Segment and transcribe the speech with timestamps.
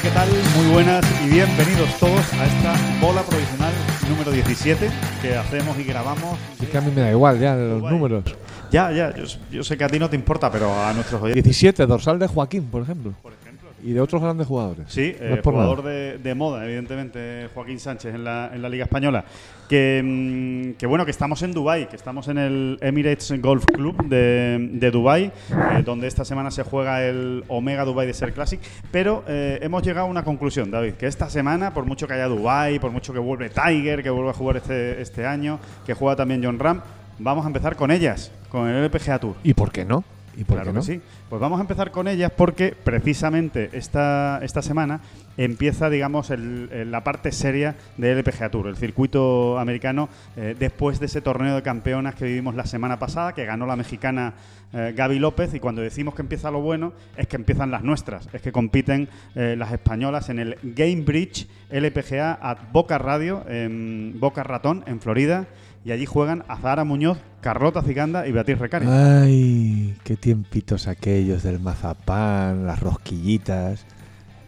[0.00, 0.28] Hola, ¿qué tal?
[0.56, 3.70] Muy buenas y bienvenidos todos a esta bola provisional
[4.08, 4.88] número 17
[5.20, 6.38] que hacemos y grabamos.
[6.58, 8.24] Es que a mí me da igual ya los números.
[8.70, 11.44] Ya, ya, yo, yo sé que a ti no te importa, pero a nuestros oyentes.
[11.44, 13.12] 17, dorsal de Joaquín, por ejemplo.
[13.20, 13.49] Por ejemplo.
[13.82, 14.86] Y de otros grandes jugadores.
[14.88, 18.84] Sí, No eh, jugador de, de moda, evidentemente, Joaquín Sánchez en la, en la Liga
[18.84, 19.24] Española.
[19.68, 24.04] Que, mm, que bueno, que estamos en Dubai, que estamos en el Emirates Golf Club
[24.06, 28.60] de, de Dubai, eh, donde esta semana se juega el Omega Dubai Desert Classic.
[28.90, 32.26] Pero eh, hemos llegado a una conclusión, David, que esta semana, por mucho que haya
[32.26, 36.16] Dubai, por mucho que vuelve Tiger, que vuelve a jugar este, este año, que juega
[36.16, 36.80] también John Ram,
[37.18, 39.36] vamos a empezar con ellas, con el LPGA Tour.
[39.44, 40.04] ¿Y por qué no?
[40.36, 40.80] ¿Y por Claro qué no?
[40.80, 41.00] que sí.
[41.28, 45.00] Pues vamos a empezar con ellas porque precisamente esta, esta semana
[45.36, 51.00] empieza, digamos, el- el- la parte seria del LPGA Tour, el circuito americano, eh, después
[51.00, 54.34] de ese torneo de campeonas que vivimos la semana pasada, que ganó la mexicana
[54.72, 58.28] eh, Gaby López, y cuando decimos que empieza lo bueno, es que empiezan las nuestras,
[58.32, 64.14] es que compiten eh, las españolas en el Game Bridge LPGA at Boca Radio, en
[64.20, 65.46] Boca Ratón, en Florida,
[65.84, 68.86] y allí juegan Azahara Muñoz, Carlota Ciganda y Beatriz Recari.
[68.88, 73.84] Ay, qué tiempitos aquellos del mazapán, las rosquillitas,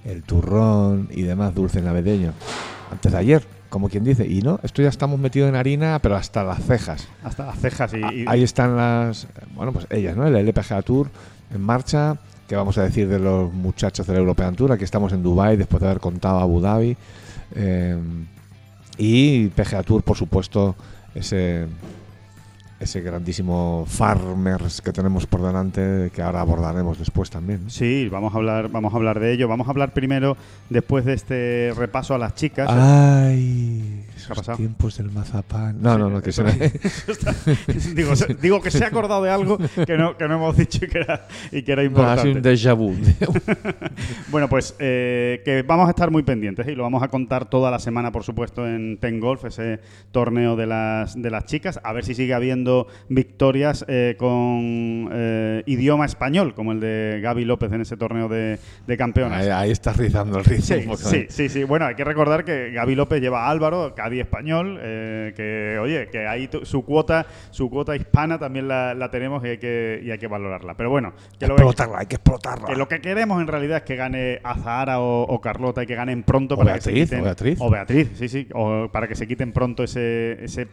[0.05, 2.33] el turrón y demás dulce navideño.
[2.91, 4.27] Antes de ayer, como quien dice.
[4.27, 7.09] Y no, esto ya estamos metidos en harina, pero hasta las cejas.
[7.25, 10.27] Hasta las cejas y, y- Ahí están las, bueno, pues ellas, ¿no?
[10.27, 11.09] El LPGA Tour
[11.55, 12.17] en marcha.
[12.47, 14.73] ¿Qué vamos a decir de los muchachos del European Tour?
[14.73, 16.95] Aquí estamos en Dubai después de haber contado Abu Dhabi.
[17.55, 17.97] Eh,
[18.99, 20.77] y PGA Tour, por supuesto,
[21.15, 21.67] ese,
[22.81, 27.65] ese grandísimo Farmers que tenemos por delante, que ahora abordaremos después también.
[27.65, 27.71] ¿no?
[27.71, 29.49] Sí, vamos a hablar, vamos a hablar de ello.
[29.49, 30.37] Vamos a hablar primero,
[30.69, 32.69] después de este repaso a las chicas.
[32.71, 33.31] Ah,
[34.27, 34.57] Ay, ha pasado?
[34.59, 35.81] tiempos del mazapán.
[35.83, 36.43] No, Sí, no, no, que se
[37.95, 40.85] digo, se- digo que se ha acordado de algo que no, que no hemos dicho
[40.85, 42.31] y que era, y que era No, importante.
[42.31, 42.95] un déjà vu.
[44.31, 47.71] Bueno, pues eh, que vamos a estar muy pendientes y lo vamos a contar toda
[47.71, 51.79] la semana, por supuesto, en Ten Golf, ese torneo de las, de las chicas.
[51.85, 57.45] A ver si sigue habiendo victorias eh, con eh, idioma español, como el de Gaby
[57.45, 59.43] López en ese torneo de, de campeonas.
[59.43, 60.97] ahí, ahí estás rizando el ritmo.
[60.97, 61.27] Sí, sí, ¿eh?
[61.29, 61.65] sí, sí.
[61.65, 66.27] Bueno, hay que recordar que Gaby López lleva a Álvaro, Español, eh, que oye, que
[66.27, 70.19] ahí su cuota, su cuota hispana también la, la tenemos y hay que y hay
[70.19, 70.75] que valorarla.
[70.75, 72.67] Pero bueno, que lo, explotarla, hay que explotarla.
[72.67, 75.95] que lo que queremos en realidad es que gane Azahara o, o Carlota y que
[75.95, 77.59] ganen pronto O para que se Beatriz, quiten o Beatriz.
[77.61, 80.69] o Beatriz, sí, sí, o para que se quiten pronto ese ese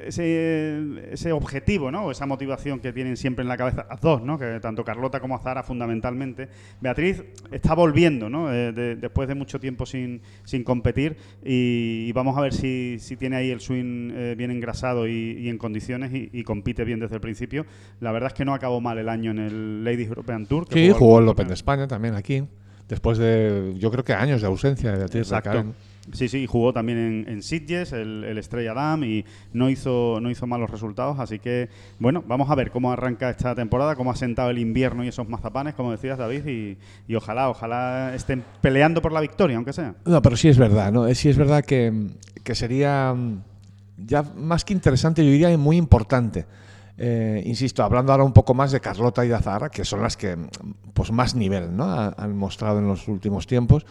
[0.00, 2.06] ese, ese objetivo, ¿no?
[2.06, 4.38] O esa motivación que tienen siempre en la cabeza las dos, ¿no?
[4.38, 6.48] Que tanto Carlota como Azahara fundamentalmente.
[6.80, 8.52] Beatriz está volviendo, ¿no?
[8.52, 12.96] Eh, de- después de mucho tiempo sin, sin competir y, y vamos a ver si,
[12.98, 16.84] si tiene ahí el swing eh, bien engrasado y, y en condiciones y, y compite
[16.84, 17.66] bien desde el principio.
[18.00, 20.66] La verdad es que no acabó mal el año en el Ladies European Tour.
[20.66, 22.42] que Sí, jugó el Open de España también aquí.
[22.88, 25.64] Después de, yo creo que años de ausencia de Beatriz Exacto.
[26.12, 30.30] Sí, sí, jugó también en, en Sitges, el, el Estrella Damm, y no hizo, no
[30.30, 31.18] hizo malos resultados.
[31.20, 31.68] Así que,
[31.98, 35.28] bueno, vamos a ver cómo arranca esta temporada, cómo ha sentado el invierno y esos
[35.28, 39.94] mazapanes, como decías, David, y, ojalá, ojalá estén peleando por la victoria, aunque sea.
[40.06, 41.12] No, pero sí es verdad, ¿no?
[41.14, 41.92] Sí es verdad que,
[42.42, 43.42] que sería mm,
[44.06, 46.46] ya más que interesante, yo diría muy importante.
[47.02, 50.16] Eh, insisto, hablando ahora un poco más de Carlota y de Azahara, que son las
[50.16, 50.48] que mm,
[50.92, 51.84] pues más nivel ¿no?
[51.84, 53.86] Ha- han mostrado en los últimos tiempos.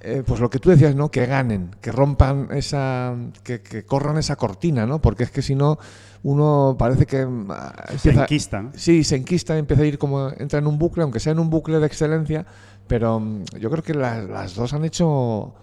[0.00, 1.10] Eh, pues lo que tú decías, ¿no?
[1.10, 5.00] Que ganen, que rompan esa, que, que corran esa cortina, ¿no?
[5.00, 5.76] Porque es que si no,
[6.22, 8.70] uno parece que mm, ah, Se enquista, ¿no?
[8.76, 11.40] Sí, se enquista y empieza a ir como, entra en un bucle, aunque sea en
[11.40, 12.46] un bucle de excelencia,
[12.86, 15.54] pero mm, yo creo que las, las dos han hecho,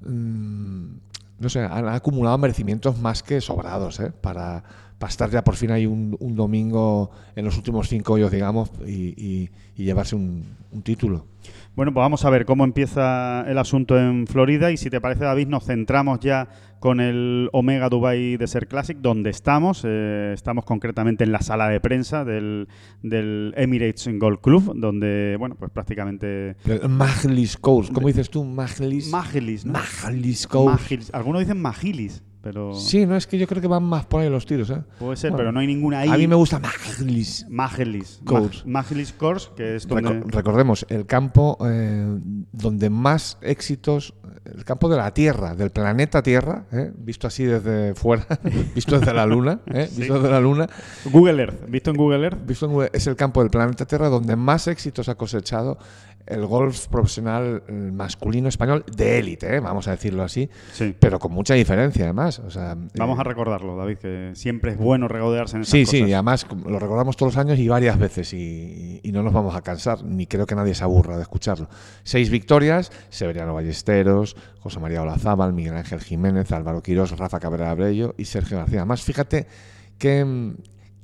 [0.00, 0.86] mm,
[1.38, 4.10] no sé, han acumulado merecimientos más que sobrados, ¿eh?
[4.20, 4.64] Para,
[4.98, 8.70] para estar ya por fin ahí un, un domingo en los últimos cinco hoyos, digamos,
[8.86, 11.26] y, y- y llevarse un, un título.
[11.76, 15.24] Bueno, pues vamos a ver cómo empieza el asunto en Florida y si te parece,
[15.24, 16.48] David, nos centramos ya
[16.80, 19.82] con el Omega Dubai Desert Classic, donde estamos.
[19.84, 22.68] Eh, estamos concretamente en la sala de prensa del,
[23.02, 26.56] del Emirates Golf Club, donde, bueno, pues prácticamente...
[26.88, 28.42] Majlis Coast, ¿cómo dices tú?
[28.42, 29.10] Majlis.
[29.10, 29.74] Magilis, ¿no?
[29.74, 30.80] Majlis Coast.
[30.80, 31.12] Magilis.
[31.12, 34.30] Algunos dicen Magilis, pero Sí, no, es que yo creo que van más por ahí
[34.30, 34.80] los tiros, ¿eh?
[35.00, 36.08] puede ser, Bueno, pero no hay ninguna ahí.
[36.10, 37.44] A mí me gusta Maglis.
[37.50, 38.20] Magelis.
[38.24, 38.62] Course.
[38.64, 40.10] Magelis Course, que es donde...
[40.20, 42.06] Reco- recordemos, el campo eh,
[42.52, 44.14] donde más éxitos,
[44.44, 46.92] el campo de la Tierra, del planeta Tierra, ¿eh?
[46.96, 48.24] visto así desde fuera,
[48.76, 49.90] visto desde la Luna, ¿eh?
[49.96, 50.68] visto desde la Luna,
[51.06, 51.68] Google Earth.
[51.68, 52.46] ¿Visto en Google Earth?
[52.46, 55.78] visto en Google, es el campo del planeta Tierra donde más éxitos ha cosechado
[56.26, 59.60] el golf profesional eh, masculino español de élite, ¿eh?
[59.60, 60.94] vamos a decirlo así, Sí.
[60.98, 62.40] pero con mucha diferencia además.
[62.40, 65.84] O sea, Vamos eh, a recordarlo, David, que siempre es bueno regodearse en esas Sí,
[65.84, 65.90] cosas.
[65.90, 69.32] sí, y además lo recordamos todos los años y varias veces y, y no nos
[69.32, 71.68] vamos a cansar, ni creo que nadie se aburra de escucharlo.
[72.02, 78.14] Seis victorias, Severiano Ballesteros, José María Olazábal, Miguel Ángel Jiménez, Álvaro Quirós, Rafa Cabrera Abrello
[78.18, 78.80] y Sergio García.
[78.80, 79.46] Además, fíjate
[79.98, 80.54] qué,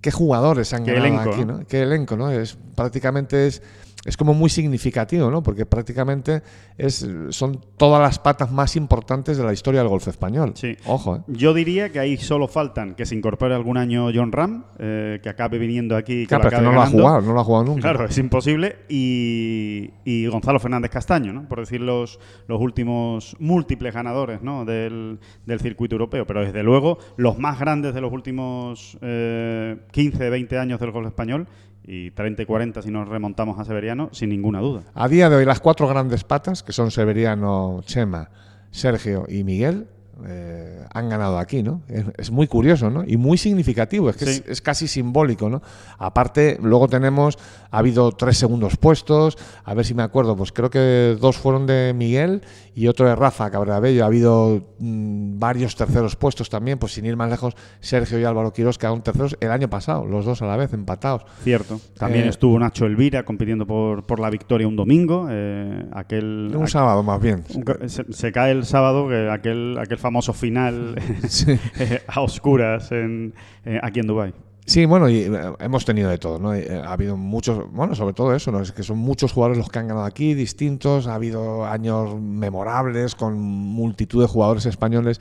[0.01, 1.59] qué jugadores han ganado elenco, aquí, ¿no?
[1.59, 1.67] ¿no?
[1.67, 2.31] Qué elenco, ¿no?
[2.31, 3.63] Es, prácticamente es...
[4.05, 5.43] Es como muy significativo, ¿no?
[5.45, 6.43] Porque prácticamente
[6.77, 10.53] es, son todas las patas más importantes de la historia del golf español.
[10.57, 10.77] Sí.
[10.87, 11.21] Ojo, ¿eh?
[11.29, 15.29] Yo diría que ahí solo faltan que se incorpore algún año John Ram, eh, que
[15.29, 16.23] acabe viniendo aquí.
[16.23, 17.83] Que Claro, pero es que no lo ha jugado, no lo ha jugado nunca.
[17.83, 18.79] Claro, es imposible.
[18.89, 21.49] Y, y Gonzalo Fernández Castaño, ¿no?
[21.49, 24.65] por decir los, los últimos múltiples ganadores ¿no?
[24.65, 26.27] del, del circuito europeo.
[26.27, 31.07] Pero desde luego, los más grandes de los últimos eh, 15, 20 años del golf
[31.07, 31.47] español,
[31.85, 34.83] y 30 y 40 si nos remontamos a Severiano, sin ninguna duda.
[34.95, 38.31] A día de hoy, las cuatro grandes patas, que son Severiano, Chema,
[38.71, 39.89] Sergio y Miguel,
[40.27, 41.83] eh, han ganado aquí, ¿no?
[41.89, 43.05] Es, es muy curioso, ¿no?
[43.07, 44.43] Y muy significativo, es que Sí.
[44.45, 45.63] es, es casi simbólico, ¿no?
[45.99, 47.39] Aparte, luego tenemos,
[47.71, 51.67] ha habido tres segundos puestos, a ver si me acuerdo, pues creo que dos fueron
[51.67, 52.43] de Miguel
[52.75, 57.17] y otro de Rafa Cabrabello, ha habido mm, varios terceros puestos también, pues sin ir
[57.17, 60.57] más lejos, Sergio y Álvaro Quirós quedaron terceros el año pasado, los dos a la
[60.57, 61.25] vez, empatados.
[61.45, 61.81] Cierto.
[61.99, 65.27] También Eh, estuvo Nacho Elvira compitiendo por, por la victoria un domingo.
[65.31, 67.45] eh, aquel, Un aqu- sábado más bien.
[67.55, 70.97] un se, se cae el sábado, que aquel, aquel famoso final
[71.29, 71.59] Sí.
[72.07, 74.35] a oscuras en, eh, aquí en Dubái.
[74.65, 76.55] Sí, bueno, y eh, hemos tenido de todo, ¿no?
[76.55, 78.61] Eh, Ha habido muchos, bueno, sobre todo eso, ¿no?
[78.61, 83.15] Es que son muchos jugadores los que han ganado aquí, distintos, ha habido años memorables
[83.15, 85.21] con multitud de jugadores españoles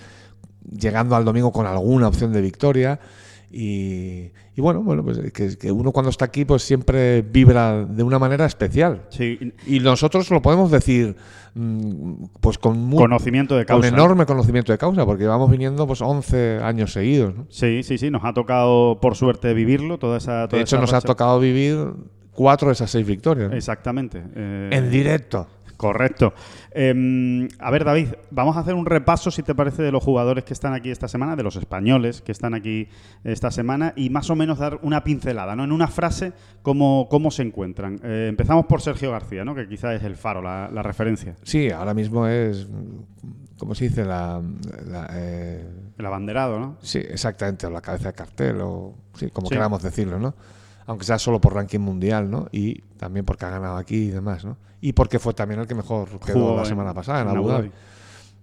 [0.69, 2.99] llegando al domingo con alguna opción de victoria
[3.53, 8.03] y, y bueno, bueno, pues que, que uno cuando está aquí pues siempre vibra de
[8.03, 9.03] una manera especial.
[9.09, 11.15] Sí, Y nosotros lo podemos decir
[11.53, 13.87] mm, pues con, mu- conocimiento de con causa.
[13.89, 17.45] enorme conocimiento de causa, porque llevamos viniendo pues 11 años seguidos, ¿no?
[17.49, 18.09] Sí, sí, sí.
[18.09, 19.97] Nos ha tocado, por suerte, vivirlo.
[19.97, 21.77] Toda esa, toda De hecho, esa nos ha tocado vivir
[22.31, 23.49] cuatro de esas seis victorias.
[23.51, 23.57] ¿no?
[23.57, 24.23] Exactamente.
[24.35, 25.47] eh, En directo.
[25.81, 26.33] Correcto.
[26.73, 30.43] Eh, a ver, David, vamos a hacer un repaso, si te parece, de los jugadores
[30.43, 32.87] que están aquí esta semana, de los españoles que están aquí
[33.23, 35.63] esta semana, y más o menos dar una pincelada, ¿no?
[35.63, 37.99] En una frase, cómo, cómo se encuentran.
[38.03, 39.55] Eh, empezamos por Sergio García, ¿no?
[39.55, 41.35] Que quizá es el faro, la, la referencia.
[41.41, 42.67] Sí, ahora mismo es,
[43.57, 44.05] ¿cómo se dice?
[44.05, 44.39] La,
[44.87, 45.67] la, eh,
[45.97, 46.77] El abanderado, ¿no?
[46.81, 49.55] sí, exactamente, o la cabeza de cartel, o sí, como Sí.
[49.55, 50.35] queramos decirlo, ¿no?
[50.85, 52.47] Aunque sea solo por ranking mundial, ¿no?
[52.51, 54.57] Y también porque ha ganado aquí y demás, ¿no?
[54.81, 57.71] Y porque fue también el que mejor quedó Jugó la semana pasada en, Abu Dhabi.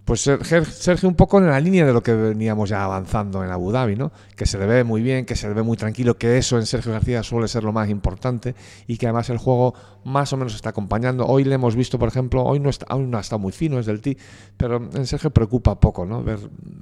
[0.05, 3.51] Pues Ser- Sergio un poco en la línea de lo que veníamos ya avanzando en
[3.51, 4.11] Abu Dhabi, ¿no?
[4.35, 6.65] Que se le ve muy bien, que se le ve muy tranquilo, que eso en
[6.65, 8.55] Sergio García suele ser lo más importante
[8.87, 9.75] y que además el juego
[10.05, 11.27] más o menos está acompañando.
[11.27, 13.77] Hoy le hemos visto, por ejemplo, hoy no está, aún no ha estado muy fino,
[13.77, 14.17] es del T,
[14.57, 16.23] pero en Sergio preocupa poco, ¿no?
[16.23, 16.39] Ver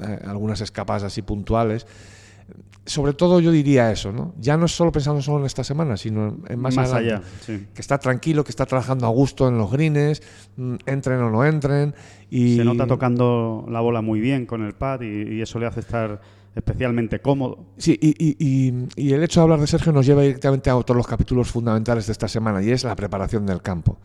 [0.07, 1.85] eh, algunas escapadas así puntuales.
[2.85, 4.33] Sobre todo yo diría eso, ¿no?
[4.39, 7.23] Ya no es solo pensando solo en esta semana, sino en más, Más, adelante allá,
[7.45, 7.67] sí.
[7.73, 10.21] que está tranquilo, que está trabajando a gusto en los greens,
[10.55, 11.93] mm, entren o no entren.
[12.29, 15.65] Y Se nota tocando la bola muy bien con el pad y, y eso le
[15.65, 16.21] hace estar
[16.55, 17.65] especialmente cómodo.
[17.77, 20.77] Sí, y, y- y- y el hecho de hablar de Sergio nos lleva directamente a
[20.77, 23.99] otros los capítulos fundamentales de esta semana y es la preparación del campo.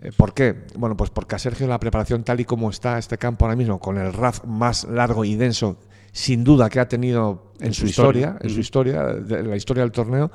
[0.00, 0.66] Eh, ¿Por qué?
[0.76, 3.80] Bueno, pues porque a Sergio la preparación tal y como está este campo ahora mismo,
[3.80, 5.78] con el RAF más largo y denso,
[6.12, 9.92] sin duda que ha tenido en, su historia, en su historia, de la historia del
[9.92, 10.30] torneo,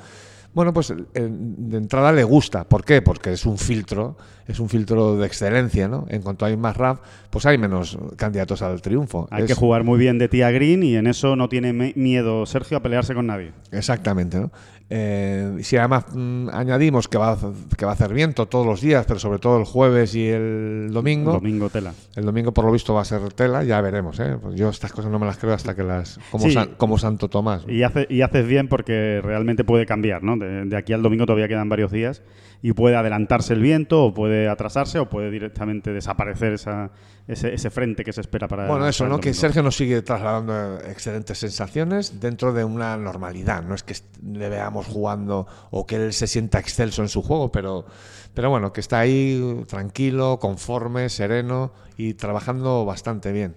[0.53, 2.63] bueno, pues de entrada le gusta.
[2.65, 3.01] ¿Por qué?
[3.01, 4.17] Porque es un filtro,
[4.47, 6.05] es un filtro de excelencia, ¿no?
[6.09, 9.27] En cuanto hay más RAF, pues hay menos candidatos al triunfo.
[9.31, 12.45] Hay Es- que jugar muy bien de tía green y en eso no tiene miedo
[12.45, 13.51] Sergio a pelearse con nadie.
[13.71, 14.51] Exactamente, ¿no?
[14.95, 17.37] Eh, si además mm, añadimos que va, a,
[17.77, 20.89] que va a hacer viento todos los días, pero sobre todo el jueves y el
[20.91, 21.93] domingo, Domingo tela.
[22.15, 24.37] el domingo por lo visto va a ser tela, ya veremos, ¿eh?
[24.39, 26.19] Pues yo estas cosas no me las creo hasta que las...
[26.29, 26.51] como, Sí.
[26.51, 27.63] San- como Santo Tomás.
[27.67, 30.37] Y, hace- y haces bien porque realmente puede cambiar, ¿no?
[30.43, 32.21] De, de aquí al domingo todavía quedan varios días
[32.61, 36.91] y puede adelantarse el viento o puede atrasarse o puede directamente desaparecer esa,
[37.27, 39.19] ese, ese frente que se espera para Bueno, eso, para el ¿no?
[39.19, 39.41] Que domingo.
[39.41, 43.63] Sergio nos sigue trasladando excelentes sensaciones dentro de una normalidad.
[43.63, 47.51] No es que le veamos jugando o que él se sienta excelso en su juego,
[47.51, 47.85] pero,
[48.33, 53.55] pero bueno, que está ahí tranquilo, conforme, sereno y trabajando bastante bien.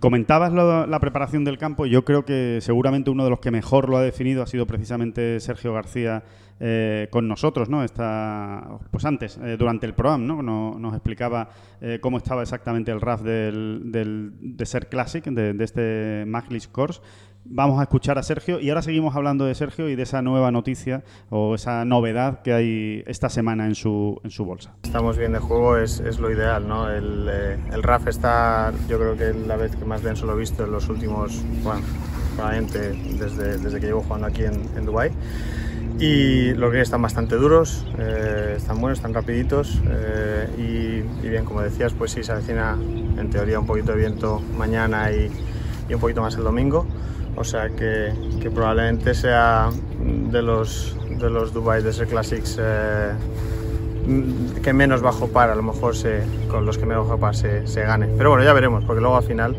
[0.00, 1.86] Comentabas lo- la preparación del campo.
[1.86, 4.66] y Yo creo que seguramente uno de los que mejor lo ha definido ha sido
[4.66, 6.22] precisamente Sergio García
[6.58, 7.84] eh, con nosotros, ¿no?
[7.84, 10.78] Está, pues antes, eh, durante el programa, ¿no?
[10.78, 11.50] Nos, explicaba
[11.82, 13.82] eh, cómo estaba exactamente el RAF del,
[14.40, 17.02] de Ser Classic, de, de este Maglish Course.
[17.48, 20.50] Vamos a escuchar a Sergio y ahora seguimos hablando de Sergio y de esa nueva
[20.50, 24.74] noticia o esa novedad que hay esta semana en su, en su bolsa.
[24.82, 26.90] estamos bien de juego es, es lo ideal, ¿no?
[26.90, 30.40] El, eh, el RAF está, yo creo que la vez que más denso lo he
[30.40, 31.82] visto en los últimos, bueno,
[32.34, 35.10] probablemente desde, desde que llevo jugando aquí en, en Dubái.
[35.98, 41.46] Y los greens están bastante duros, eh, están buenos, están rapiditos eh, y, y bien,
[41.46, 42.76] como decías, pues sí se avecina
[43.16, 45.30] en teoría un poquito de viento mañana y,
[45.88, 46.86] y un poquito más el domingo.
[47.36, 48.12] O sea que,
[48.54, 49.68] probablemente sea
[50.00, 53.12] de los, de los Dubai Desert Classics eh,
[54.06, 55.94] mm, que menos bajo par, a lo mejor
[56.48, 58.08] con los que menos bajo par se, se gane.
[58.16, 59.54] Pero bueno, ya veremos, porque luego al final,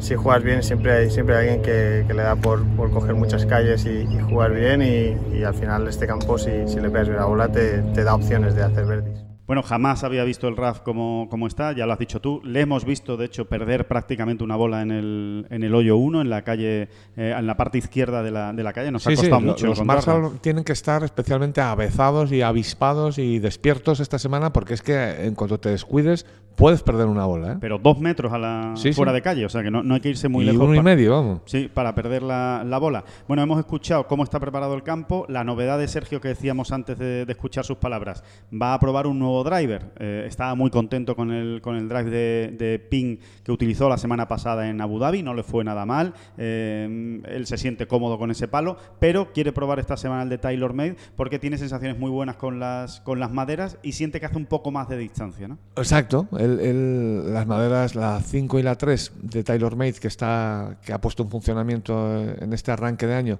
[0.00, 3.86] si juegas bien, siempre hay, siempre alguien que, le da por, por coger muchas calles
[3.86, 4.82] y, jugar bien.
[4.82, 8.54] Y, al final, este campo, si, le pegas bien la bola, te, te da opciones
[8.54, 9.31] de hacer verdes.
[9.52, 12.40] Bueno, jamás había visto el RAF como, como está, ya lo has dicho tú.
[12.42, 16.22] Le hemos visto, de hecho, perder prácticamente una bola en el, en el hoyo 1,
[16.22, 18.90] en la calle, eh, en la parte izquierda de la, de la calle.
[18.90, 19.84] Nos ha Sí, sí, costado lo- mucho los.
[19.84, 25.26] Marshall tienen que estar especialmente avezados y avispados y despiertos esta semana porque es que
[25.26, 26.24] en cuanto te descuides
[26.56, 27.52] puedes perder una bola.
[27.52, 27.56] ¿eh?
[27.60, 29.14] Pero dos metros a la, Sí, fuera sí.
[29.16, 30.60] de calle, o sea que no, no hay que irse muy y lejos.
[30.62, 31.40] uno y medio, vamos.
[31.46, 33.04] Sí, para perder la, la bola.
[33.26, 35.24] Bueno, hemos escuchado cómo está preparado el campo.
[35.30, 39.06] La novedad de Sergio que decíamos antes de, de escuchar sus palabras, va a probar
[39.06, 39.92] un nuevo driver.
[39.98, 43.98] Eh, estaba muy contento con el, con el drive de, de ping que utilizó la
[43.98, 46.14] semana pasada en Abu Dhabi, no le fue nada mal.
[46.38, 50.38] Eh, él se siente cómodo con ese palo, pero quiere probar esta semana el de
[50.38, 54.26] Taylor Made porque tiene sensaciones muy buenas con las, con las maderas y siente que
[54.26, 55.58] hace un poco más de distancia, ¿no?
[55.76, 60.76] Exacto, el- el- las maderas, la 5 y la 3 de Taylor Made que está
[60.84, 63.38] que ha puesto en funcionamiento eh, en este arranque de año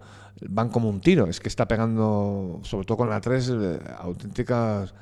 [0.48, 4.94] van como un tiro, es que está pegando sobre todo con la 3 eh, auténticas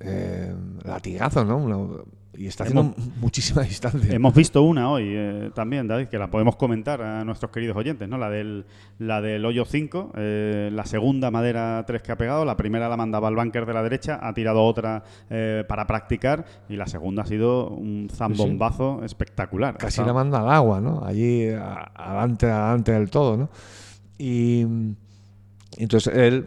[0.00, 1.56] eh, latigazos, ¿no?
[1.58, 2.02] Una-
[2.36, 4.12] y está haciendo Hemos- muchísima distancia.
[4.12, 8.08] Hemos visto una hoy eh, también, David, que la podemos comentar a nuestros queridos oyentes,
[8.08, 8.18] ¿no?
[8.18, 8.64] La del,
[8.98, 12.96] la del hoyo 5, eh, la segunda madera 3 que ha pegado, la primera la
[12.96, 17.22] mandaba al bunker de la derecha, ha tirado otra eh, para practicar y la segunda
[17.22, 19.76] ha sido un zambombazo espectacular.
[19.78, 21.04] casi la manda al agua, ¿no?
[21.04, 23.48] Allí a- adelante, adelante del todo, ¿no?
[24.18, 24.66] Y
[25.76, 26.46] entonces él,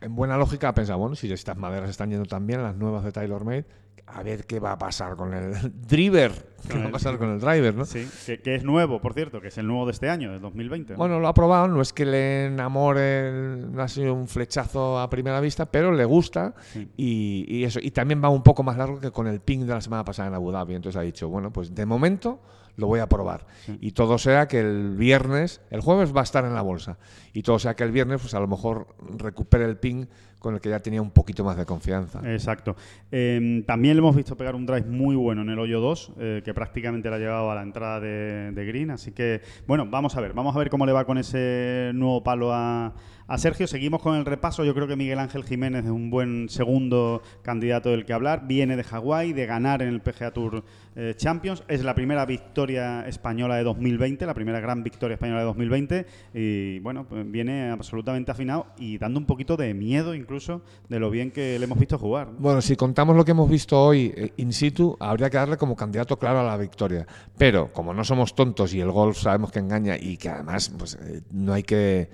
[0.00, 3.04] en buena lógica, ha pensado, bueno, si estas maderas están yendo tan bien, las nuevas
[3.04, 3.66] de Taylor Made,
[4.06, 5.54] a ver qué va a pasar con el
[5.86, 7.84] driver, qué va a pasar con el driver, ¿no?
[7.84, 10.38] Sí, que, que es nuevo, por cierto, que es el nuevo de este año, de
[10.38, 10.92] 2020.
[10.94, 10.98] ¿no?
[10.98, 15.08] Bueno, lo ha probado, no es que le enamore, no ha sido un flechazo a
[15.10, 16.88] primera vista, pero le gusta Sí.
[16.96, 17.78] y, y eso.
[17.82, 20.28] Y también va un poco más largo que con el ping de la semana pasada
[20.28, 20.74] en Abu Dhabi.
[20.74, 22.40] Entonces ha dicho, bueno, pues de momento
[22.76, 23.46] lo voy a probar.
[23.80, 26.96] Y todo sea que el viernes, el jueves va a estar en la bolsa.
[27.34, 28.86] Y todo sea que el viernes, pues a lo mejor
[29.18, 30.06] recupere el ping
[30.38, 32.22] con el que ya tenía un poquito más de confianza.
[32.32, 32.74] Exacto.
[33.12, 36.42] Eh, también le hemos visto pegar un drive muy bueno en el hoyo 2, eh,
[36.42, 38.90] que prácticamente le ha llegado a la entrada de, de Green.
[38.90, 40.32] Así que, bueno, vamos a ver.
[40.32, 42.94] Vamos a ver cómo le va con ese nuevo palo a,
[43.30, 43.68] a Sergio.
[43.68, 44.64] Seguimos con el repaso.
[44.64, 48.48] Yo creo que Miguel Ángel Jiménez es un buen segundo candidato del que hablar.
[48.48, 50.64] Viene de Hawái, de ganar en el PGA Tour
[50.96, 51.62] eh, Champions.
[51.68, 56.06] Es la primera victoria española de 2020, la primera gran victoria española de 2020.
[56.34, 61.08] Y bueno, pues viene absolutamente afinado y dando un poquito de miedo incluso de lo
[61.08, 62.32] bien que le hemos visto jugar.
[62.32, 62.38] ¿no?
[62.40, 65.76] Bueno, si contamos lo que hemos visto hoy eh, in situ, habría que darle como
[65.76, 67.06] candidato claro a la victoria.
[67.38, 70.98] Pero como no somos tontos y el golf sabemos que engaña y que además pues,
[71.00, 72.10] eh, no hay que,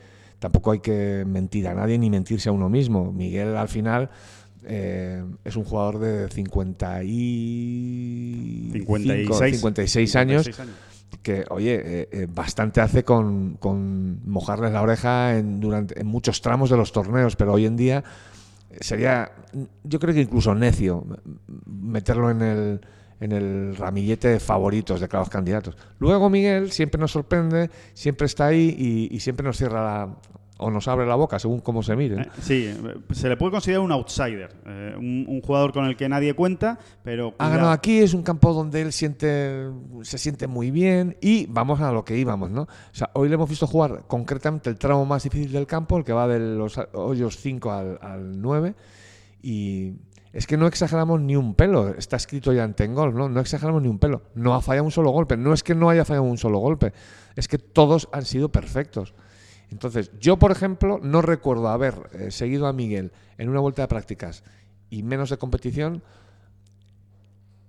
[0.46, 3.12] tampoco hay que mentir a nadie ni mentirse a uno mismo.
[3.12, 4.10] Miguel al final
[4.62, 10.70] eh, es un jugador de 50 y 56, 56 años 56 años.
[11.24, 16.40] que, oye, eh, eh, bastante hace con, con mojarles la oreja en, durante, en muchos
[16.40, 18.04] tramos de los torneos, pero hoy en día
[18.80, 19.32] sería,
[19.82, 21.04] yo creo que incluso necio
[21.66, 22.80] meterlo en el,
[23.20, 25.76] en el ramillete de favoritos de cada candidatos.
[25.98, 30.16] Luego Miguel siempre nos sorprende, siempre está ahí y, y siempre nos cierra la,
[30.58, 32.22] o nos abre la boca según cómo se mire.
[32.22, 32.76] Eh, Sí, eh,
[33.12, 36.78] se le puede considerar un outsider, eh, un, un jugador con el que nadie cuenta,
[37.02, 37.50] pero Ha cuidado.
[37.52, 39.66] ganado aquí, es un campo donde él siente,
[40.02, 42.62] se siente muy bien y vamos a lo que íbamos, ¿no?
[42.62, 46.04] O sea, hoy le hemos visto jugar concretamente el tramo más difícil del campo, el
[46.04, 48.74] que va de los hoyos 5 al, al 9,
[49.42, 49.92] Y
[50.36, 51.94] es que no exageramos ni un pelo.
[51.94, 53.26] Está escrito ya en Tengol, ¿no?
[53.30, 54.24] No exageramos ni un pelo.
[54.34, 55.38] No ha fallado un solo golpe.
[55.38, 56.92] No es que no haya fallado un solo golpe.
[57.36, 59.14] Es que todos han sido perfectos.
[59.70, 63.88] Entonces, yo, por ejemplo, no recuerdo haber eh, seguido a Miguel en una vuelta de
[63.88, 64.44] prácticas
[64.90, 66.02] y menos de competición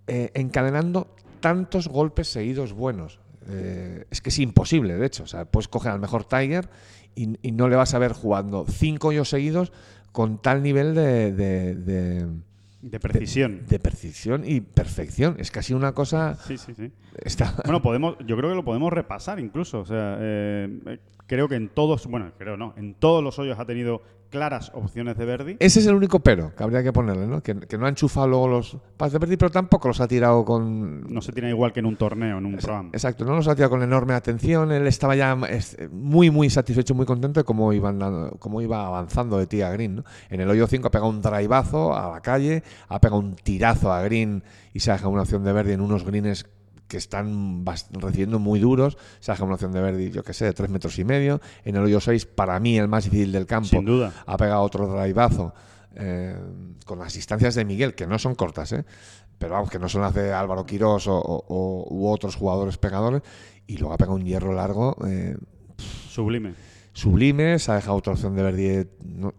[0.07, 3.21] eh, encadenando tantos golpes seguidos buenos.
[3.47, 5.23] Eh, es que es imposible, de hecho.
[5.23, 6.69] O sea, puedes coger al mejor Tiger
[7.15, 9.71] y, no le vas a ver jugando cinco hoyos seguidos
[10.11, 12.27] con tal nivel de-
[12.81, 13.65] De precisión.
[13.67, 15.35] de precisión y perfección.
[15.39, 16.35] Es casi una cosa.
[16.35, 16.91] Sí, sí, sí.
[17.23, 19.79] Está, Bueno, podemos, yo creo que lo podemos repasar incluso.
[19.79, 23.57] O sea, eh, eh, creo que en todos, bueno, creo no, en todos los hoyos
[23.59, 25.57] ha tenido claras opciones de Verdi.
[25.59, 27.41] Ese es el único pero que habría que ponerle, ¿no?
[27.41, 30.43] Que, que no ha enchufado luego los pads de Verdi, pero tampoco los ha tirado
[30.45, 31.01] con.
[31.13, 32.89] No se tiene igual que en un torneo, en un programa.
[32.93, 34.71] Exacto, no los ha tirado con enorme atención.
[34.71, 35.37] Él estaba ya
[35.91, 39.71] muy, muy satisfecho, muy contento de cómo, iban, dando- cómo iba avanzando de tía a
[39.71, 39.95] Green.
[39.97, 40.03] ¿no?
[40.29, 43.91] En el hoyo 5 ha pegado un drivazo a la calle, ha pegado un tirazo
[43.91, 44.43] a Green
[44.73, 46.45] y se ha dejado una opción de Verdi en unos greens
[46.87, 48.97] que están recibiendo muy duros.
[49.19, 51.41] Se ha dejado una opción de Verdi, yo qué sé, de 3 metros y medio.
[51.65, 54.13] En el hoyo 6, para mí, el más difícil del campo Sin duda.
[54.25, 55.53] ha pegado otro drivazo
[55.95, 56.37] eh,
[56.85, 58.85] con las distancias de Miguel, que no son cortas, ¿eh?
[59.39, 62.77] pero vamos, que no son las de Álvaro Quirós o, o- o- u otros jugadores
[62.77, 63.21] pegadores,
[63.67, 65.35] y luego ha pegado un hierro largo eh,
[66.09, 66.53] Sublime.
[66.93, 68.89] sublime, se ha dejado otra opción de Verdi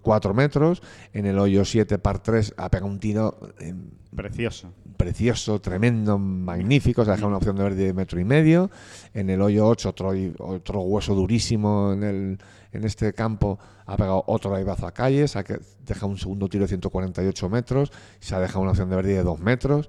[0.02, 3.74] 4 metros, en el hoyo 7 par 3 ha pegado un tiro eh,
[4.14, 4.72] Precioso.
[4.98, 7.02] Precioso, tremendo, magnífico.
[7.04, 8.70] Se ha dejado una opción de verde de metro y medio.
[9.14, 12.38] En el hoyo 8, otro, otro hueso durísimo en, el,
[12.72, 13.58] en este campo.
[13.86, 15.26] Ha pegado otro drivazo a calle.
[15.26, 17.90] Se ha que- dejado un segundo tiro de 148 metros.
[18.20, 19.88] Se ha dejado una opción de verde de 2 metros.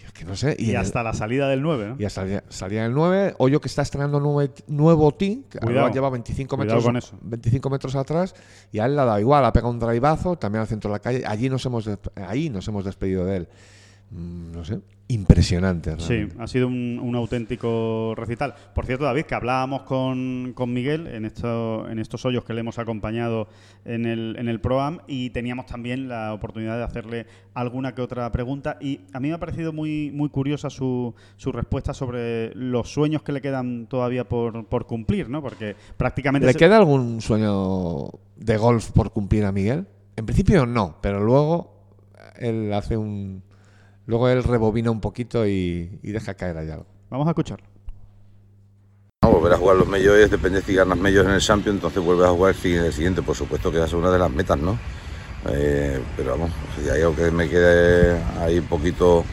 [0.00, 0.54] Y es que no sé.
[0.58, 1.94] Y, el- hasta la salida del 9, ¿no?
[1.98, 5.88] y ya salía, salía el 9, hoyo que está estrenando nueve- nuevo tee, que Cuidado.
[5.90, 7.18] lleva 25 Cuidado metros, con eso.
[7.20, 8.34] 25 metros atrás,
[8.70, 10.94] y a él le ha dado igual, ha pegado un drivazo, también al centro de
[10.94, 13.48] la calle, allí nos hemos, ahí nos hemos despedido de él.
[14.10, 15.92] Mm, no sé, impresionante.
[15.98, 16.42] Sí, realmente.
[16.42, 18.54] ha sido un, un auténtico recital.
[18.74, 22.60] Por cierto, David, que hablábamos con, con Miguel en, esto, en estos hoyos que le
[22.60, 23.48] hemos acompañado
[23.84, 28.30] en el, en el ProAm y teníamos también la oportunidad de hacerle alguna que otra
[28.32, 28.78] pregunta.
[28.80, 33.22] Y a mí me ha parecido muy, muy curiosa su, su respuesta sobre los sueños
[33.22, 35.42] que le quedan todavía por, por cumplir, ¿no?
[35.42, 36.46] Porque prácticamente...
[36.46, 39.86] ¿Le se- queda algún sueño de golf por cumplir a Miguel?
[40.16, 41.74] En principio no, pero luego
[42.36, 43.42] él hace un...
[44.08, 46.86] Luego él rebobina un poquito y, y deja caer ahí algo.
[47.10, 47.66] Vamos a escucharlo.
[49.22, 52.26] No, volver a jugar los medios depende si ganas medios en el Champions, entonces vuelves
[52.26, 54.58] a jugar el sigui- el siguiente, por supuesto que esa es una de las metas,
[54.58, 54.78] ¿no?
[55.50, 56.50] Eh, pero vamos,
[56.82, 59.26] si hay algo que me quede ahí un poquito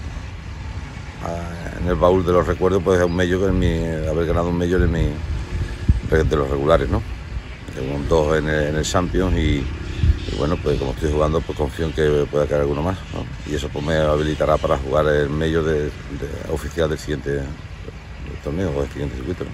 [1.23, 3.77] ah, en el baúl de los recuerdos, pues es un medio que es mi,
[4.09, 5.07] haber ganado un medio en mi,
[6.11, 7.01] de los regulares, ¿no?
[7.73, 9.65] Tengo un dos en el, en el Champions y,
[10.31, 13.23] y bueno, pues como estoy jugando, pues confío en que pueda caer alguno más, ¿no?
[13.51, 15.91] Y eso pues me habilitará para jugar el medio de,
[16.51, 17.41] oficial del siguiente
[18.43, 19.45] torneo o del siguiente circuito.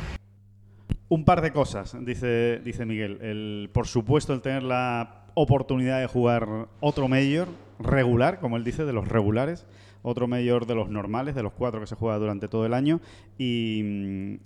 [1.09, 3.19] Un par de cosas, dice, dice Miguel.
[3.21, 8.85] El, por supuesto, el tener la oportunidad de jugar otro mayor regular, como él dice,
[8.85, 9.65] de los regulares,
[10.03, 13.01] otro mayor de los normales, de los cuatro que se juega durante todo el año,
[13.37, 14.39] y,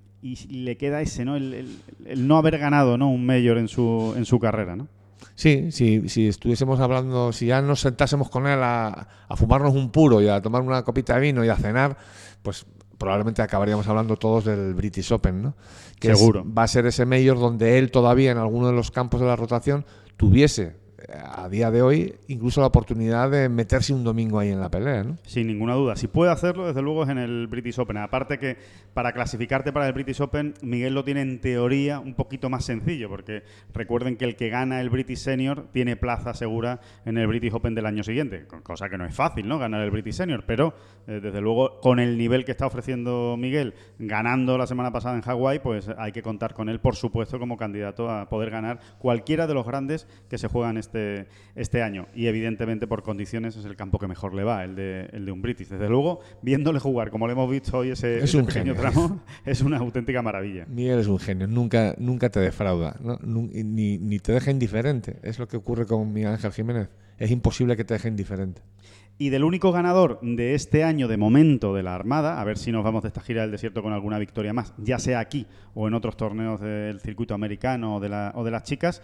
[0.50, 1.36] le queda ese, ¿no?
[1.36, 3.12] El, el- el no haber ganado ¿no?
[3.12, 4.88] un mayor en su, en su carrera, ¿no?
[5.36, 9.92] Sí, sí, si estuviésemos hablando, si ya nos sentásemos con él a, a fumarnos un
[9.92, 11.98] puro y a tomar una copita de vino y a cenar,
[12.42, 12.66] pues
[12.98, 15.56] probablemente acabaríamos hablando todos del British Open, ¿no?
[16.00, 16.46] Que es- Seguro.
[16.50, 19.36] va a ser ese mayor donde él todavía en alguno de los campos de la
[19.36, 20.78] rotación tuviese
[21.14, 25.04] a día de hoy incluso la oportunidad de meterse un domingo ahí en la pelea,
[25.04, 25.18] ¿no?
[25.24, 25.96] Sin ninguna duda.
[25.96, 27.98] Si puede hacerlo, desde luego es en el British Open.
[27.98, 28.58] Aparte que
[28.94, 33.10] para clasificarte para el British Open, Miguel lo tiene en teoría un poquito más sencillo,
[33.10, 37.54] porque recuerden que el que gana el British Senior tiene plaza segura en el British
[37.54, 39.60] Open del año siguiente, co- cosa que no es fácil, ¿no?
[39.60, 40.74] Ganar el British Senior, pero
[41.08, 45.22] eh, desde luego con el nivel que está ofreciendo Miguel, ganando la semana pasada en
[45.22, 49.46] Hawái, pues hay que contar con él, por supuesto, como candidato a poder ganar cualquiera
[49.48, 50.95] de los grandes que se juegan este,
[51.56, 52.08] este año.
[52.16, 55.32] Y evidentemente por condiciones es el campo que mejor le va, el de, el de
[55.32, 55.68] un British.
[55.70, 58.82] Desde luego, viéndole jugar, como lo hemos visto hoy, ese, Es ese un pequeño genio.
[58.92, 60.66] tramo, es una auténtica maravilla.
[60.68, 65.18] Miguel es un genio, nunca, nunca te defrauda, ni, ni te deja indiferente.
[65.24, 66.90] Es lo que ocurre con Miguel Ángel Jiménez.
[67.18, 68.62] Es imposible que te deje indiferente.
[69.18, 72.74] Y del único ganador de este año de momento de la Armada, a ver si
[72.74, 75.88] nos vamos de esta gira del desierto con alguna victoria más, ya sea aquí o
[75.88, 79.02] en otros torneos del circuito americano o de, la- o de las chicas.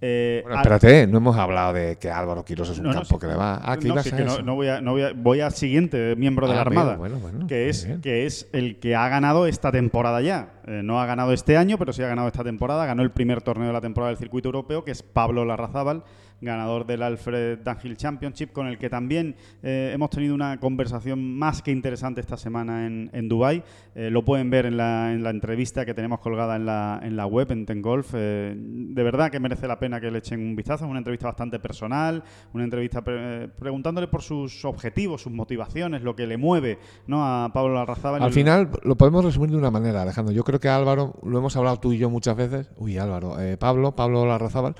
[0.00, 2.96] Eh, Bueno, Al- espérate, no hemos hablado de que Álvaro Quirós es un No, no,
[3.00, 3.20] campo sí.
[3.20, 3.56] que le va.
[3.62, 4.42] Ah, No, sí, que no, eso.
[4.42, 7.46] no voy a, voy a- voy al siguiente miembro de Ah, la Armada, bueno, bueno,
[7.46, 8.00] que, es, bien.
[8.00, 10.50] que es el que ha ganado esta temporada ya.
[10.66, 12.84] Eh, no ha ganado este año, pero sí ha ganado esta temporada.
[12.86, 16.02] Ganó el primer torneo de la temporada del circuito europeo, que es Pablo Larrazábal,
[16.44, 21.62] ganador del Alfred Dunhill Championship, con el que también eh, hemos tenido una conversación más
[21.62, 23.62] que interesante esta semana en, en Dubái.
[23.94, 27.16] Eh, lo pueden ver en la, en la entrevista que tenemos colgada en la, en
[27.16, 28.12] la web, en Tengolf.
[28.14, 30.84] Eh, de verdad que merece la pena que le echen un vistazo.
[30.84, 36.14] Es una entrevista bastante personal, una entrevista pre- preguntándole por sus objetivos, sus motivaciones, lo
[36.16, 37.24] que le mueve ¿no?
[37.24, 38.22] a Pablo Larrazábal.
[38.22, 40.32] Al El- final lo podemos resumir de una manera, Alejandro.
[40.34, 42.70] Yo creo que Álvaro, lo hemos hablado tú y yo muchas veces.
[42.76, 44.74] Uy, Álvaro, eh, Pablo, Pablo Larrazábal,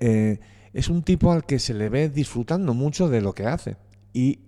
[0.00, 0.40] eh,
[0.72, 3.76] es un tipo al que se le ve disfrutando mucho de lo que hace.
[4.12, 4.40] Y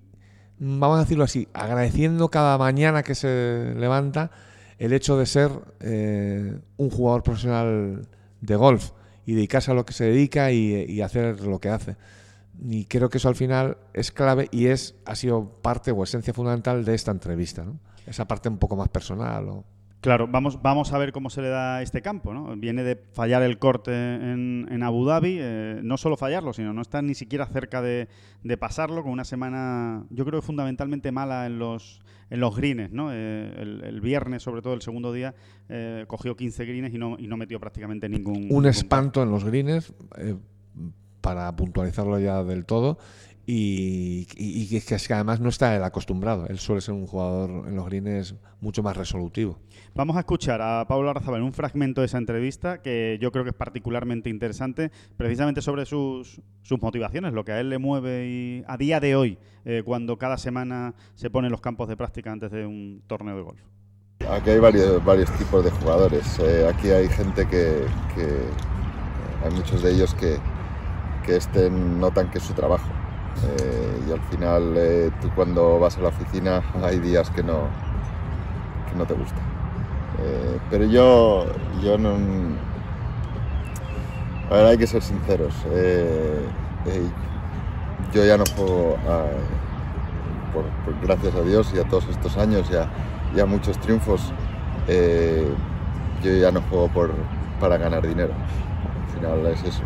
[0.59, 4.31] mm, vamos a decirlo así, agradeciendo cada mañana que se levanta
[4.79, 8.07] el hecho de ser eh, un jugador profesional
[8.41, 8.91] de golf
[9.27, 11.97] y dedicarse a lo que se dedica y, y hacer lo que hace.
[12.65, 16.33] Y creo que eso al final es clave y es ha sido parte o esencia
[16.35, 17.65] fundamental de esta entrevista.
[18.07, 19.49] Esa parte un poco más personal.
[19.49, 19.65] o-
[20.03, 22.35] Claro, vamos, vamos a ver cómo se le da este campo.
[22.35, 22.57] ¿no?
[22.57, 26.83] Viene de fallar el corte en, en Abu Dhabi, eh, no solo fallarlo, sino no
[26.83, 28.09] está ni siquiera cerca de,
[28.43, 32.91] de pasarlo, con una semana, yo creo que fundamentalmente mala en los, en los greens.
[32.91, 33.13] ¿no?
[33.13, 35.37] Eh, el, el viernes, sobre todo el segundo día,
[35.69, 38.35] eh, cogió 15 greens y no, y no metió prácticamente ningún.
[38.35, 40.35] Un ningún espanto en los greens, eh,
[41.21, 42.99] para puntualizarlo ya del todo.
[43.45, 46.47] Y, y- y que, que es que además no está él acostumbrado.
[46.47, 49.59] Él suele ser un jugador en los greens mucho más resolutivo.
[49.95, 53.43] Vamos a escuchar a Pablo Arrazabal en un fragmento de esa entrevista que yo creo
[53.43, 58.29] que es particularmente interesante, precisamente sobre sus, sus motivaciones, lo que a él le mueve
[58.29, 61.97] y a día de hoy, eh, cuando cada semana se pone en los campos de
[61.97, 63.61] práctica antes de un torneo de golf.
[64.31, 66.39] Aquí hay varios, varios tipos de jugadores.
[66.39, 68.47] Eh, aquí hay gente que, que-
[69.45, 70.37] hay muchos de ellos que,
[71.27, 72.89] que este notan que es su trabajo.
[73.45, 77.69] Eh, y al final eh, tú cuando vas a la oficina hay días que no,
[78.91, 79.41] que no te gusta.
[80.21, 81.47] Eh, pero yo,
[81.83, 82.17] yo no...
[84.51, 85.55] A hay que ser sinceros.
[85.71, 86.47] Eh,
[88.13, 89.27] yo ya no juego, a-
[90.53, 92.89] por- gracias a Dios y a todos estos años ya
[93.35, 94.31] ya muchos triunfos,
[96.23, 97.11] yo ya no juego por,
[97.61, 98.33] para ganar dinero.
[98.35, 99.83] Al final es eso.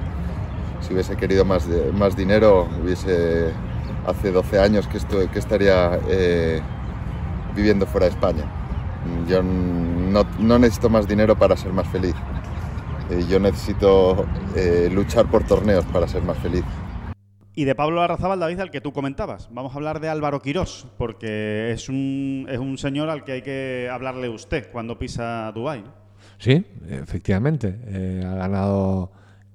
[0.87, 3.51] Si hubiese querido más, de- más dinero, hubiese
[4.07, 6.61] hace 12 años que, estoy, que estaría eh,
[7.55, 8.45] viviendo fuera de España.
[9.29, 12.15] Yo no, no necesito más dinero para ser más feliz.
[13.11, 16.63] Eh, yo necesito eh, luchar por torneos para ser más feliz.
[17.55, 19.49] Y de Pablo Arrazabal, David, al que tú comentabas.
[19.51, 23.43] Vamos a hablar de Álvaro Quirós, porque es un, es un señor al que hay
[23.43, 25.81] que hablarle usted cuando pisa Dubái.
[25.83, 25.93] ¿no?
[26.39, 27.79] Sí, efectivamente.
[27.87, 29.11] Eh, ha ganado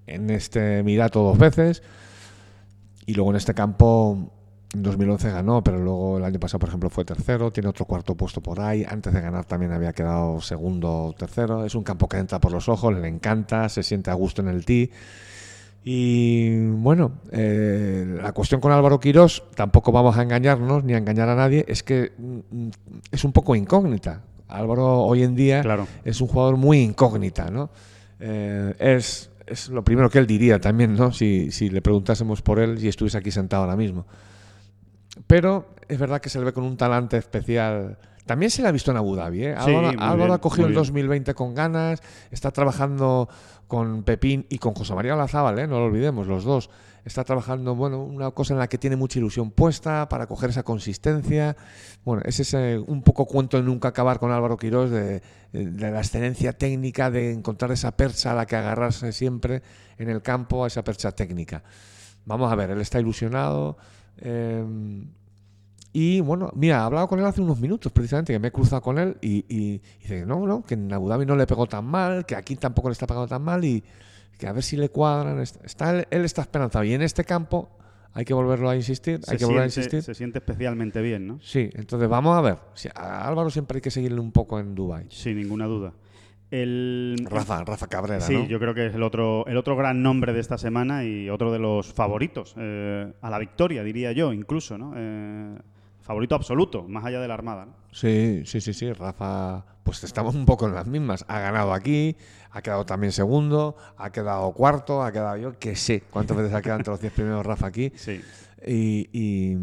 [0.08, 1.84] en este Emirato dos veces
[3.06, 4.32] y luego en este campo
[4.74, 7.52] en 2011 ganó, pero luego el año pasado, por ejemplo, fue tercero.
[7.52, 8.86] Tiene otro cuarto puesto por ahí.
[8.88, 11.66] Antes de ganar también había quedado segundo o tercero.
[11.66, 14.48] Es un campo que entra por los ojos, le encanta, se siente a gusto en
[14.48, 14.90] el tee.
[15.84, 21.28] Y bueno, eh, la cuestión con Álvaro Quirós, tampoco vamos a engañarnos ni a engañar
[21.28, 22.70] a nadie, es que mm,
[23.12, 24.22] es un poco incógnita.
[24.48, 25.88] Álvaro hoy en día Claro.
[26.06, 27.72] es un jugador muy incógnita, ¿no?
[28.20, 31.12] Eh, es, es lo primero que él diría también, ¿no?
[31.12, 34.06] Si, si le preguntásemos por él y estuviese aquí sentado ahora mismo.
[35.28, 37.98] Pero es verdad que se le ve con un talante especial.
[38.26, 39.56] También se le ha visto en Abu Dhabi, ¿eh?
[39.60, 40.80] Sí, Álvaro, muy Álvaro bien, ha cogido el bien.
[40.80, 43.28] 2020 con ganas, está trabajando
[43.68, 45.68] con Pepín y con José María Olazábal, ¿eh?
[45.68, 46.70] no lo olvidemos, los dos.
[47.04, 50.62] Está trabajando, bueno, una cosa en la que tiene mucha ilusión puesta para coger esa
[50.64, 51.58] consistencia.
[52.06, 55.98] Bueno, es ese un poco cuento de nunca acabar con Álvaro Quirós, de, de la
[56.00, 59.64] excelencia técnica, de encontrar esa percha a la que agarrarse siempre
[59.98, 61.64] en el campo, a esa percha técnica.
[62.26, 63.78] Vamos a ver, él está ilusionado.
[64.18, 64.64] eh,
[65.94, 68.82] y bueno, mira, he hablado con él hace unos minutos precisamente, que me he cruzado
[68.82, 71.46] con él y, y- y dice que no, no, que en Abu Dhabi no le
[71.46, 73.84] pegó tan mal, que aquí tampoco le está pegando tan mal y
[74.38, 75.40] que a ver si le cuadran.
[75.40, 76.84] Está, él, está esperanzado.
[76.84, 77.70] Y en este campo
[78.14, 80.02] hay que volverlo a insistir, hay que volver a siente, insistir.
[80.04, 81.40] se siente especialmente bien, ¿no?
[81.42, 82.58] Sí, entonces vamos a ver.
[82.96, 85.06] A Álvaro siempre hay que seguirle un poco en Dubai.
[85.10, 85.94] Sin ninguna duda.
[86.50, 88.46] El, Rafa, Rafa Cabrera, Sí, ¿no?
[88.46, 91.50] yo creo que es el otro, el otro gran nombre de esta semana y otro
[91.54, 94.92] de los favoritos eh, a la victoria, diría yo, incluso, ¿no?
[94.98, 95.58] Eh,
[96.12, 97.66] favorito absoluto, más allá de la Armada.
[97.68, 97.74] ¿no?
[97.94, 98.92] Sí, sí, sí, sí.
[98.92, 101.24] Rafa, pues estamos un poco en las mismas.
[101.30, 102.18] Ha ganado aquí,
[102.52, 106.62] ha quedado también segundo, ha quedado cuarto, ha quedado yo, que sé cuántas veces ha
[106.62, 107.94] quedado entre los 10 primeros Rafa aquí.
[107.96, 108.22] Sí,
[108.68, 109.58] Y, y,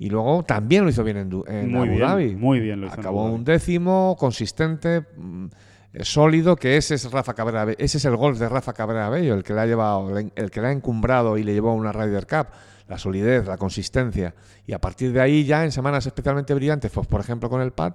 [0.00, 1.28] y luego también lo hizo bien en,
[1.70, 2.34] muy Abu bien, Dhabi.
[2.36, 5.46] muy bien lo hizo Acabó un décimo, consistente, mm,
[6.02, 9.44] sólido, que ese es Rafa Cabrera, ese es el golf de Rafa Cabrera Bello, el
[9.44, 12.26] que le ha llevado, el que le ha encumbrado y le llevó a una Ryder
[12.26, 12.48] Cup.
[12.88, 14.34] La solidez, la consistencia.
[14.66, 17.72] Y a partir de ahí ya en semanas especialmente brillantes, pues por ejemplo con el
[17.72, 17.94] pad,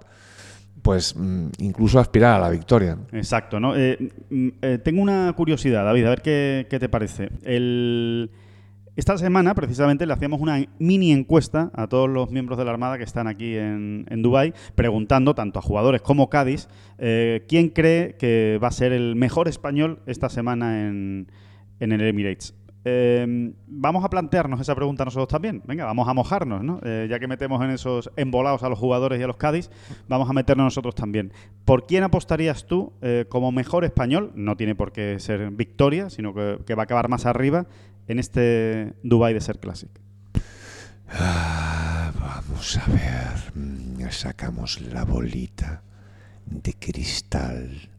[0.82, 2.98] pues mm, incluso aspirar a la victoria.
[3.12, 3.76] Exacto, ¿no?
[3.76, 3.98] Eh,
[4.30, 7.30] mm, eh, tengo una curiosidad, David, a ver qué, qué te parece.
[8.96, 13.00] Esta semana, precisamente, le hacíamos una mini encuesta a todos los miembros de la Armada
[13.00, 16.68] que están aquí en, en Dubái, preguntando tanto a jugadores como Cádiz
[17.00, 21.32] eh, quién cree que va a ser el mejor español esta semana en,
[21.80, 22.54] en el Emirates.
[22.86, 25.62] Eh, vamos a plantearnos esa pregunta nosotros también.
[25.66, 26.80] Venga, vamos a mojarnos, ¿no?
[26.84, 29.70] Eh, ya que metemos en esos embolados a los jugadores y a los Cádiz,
[30.08, 31.32] vamos a meternos nosotros también.
[31.66, 34.32] ¿Por quién apostarías tú eh, como mejor español?
[34.36, 37.68] No tiene por qué ser victoria, sino que, va a acabar más arriba
[38.08, 39.90] en este Dubai Desert Classic.
[41.10, 43.54] Ah, vamos a ver.
[43.56, 45.82] Mm, Sacamos la bolita
[46.46, 47.90] de cristal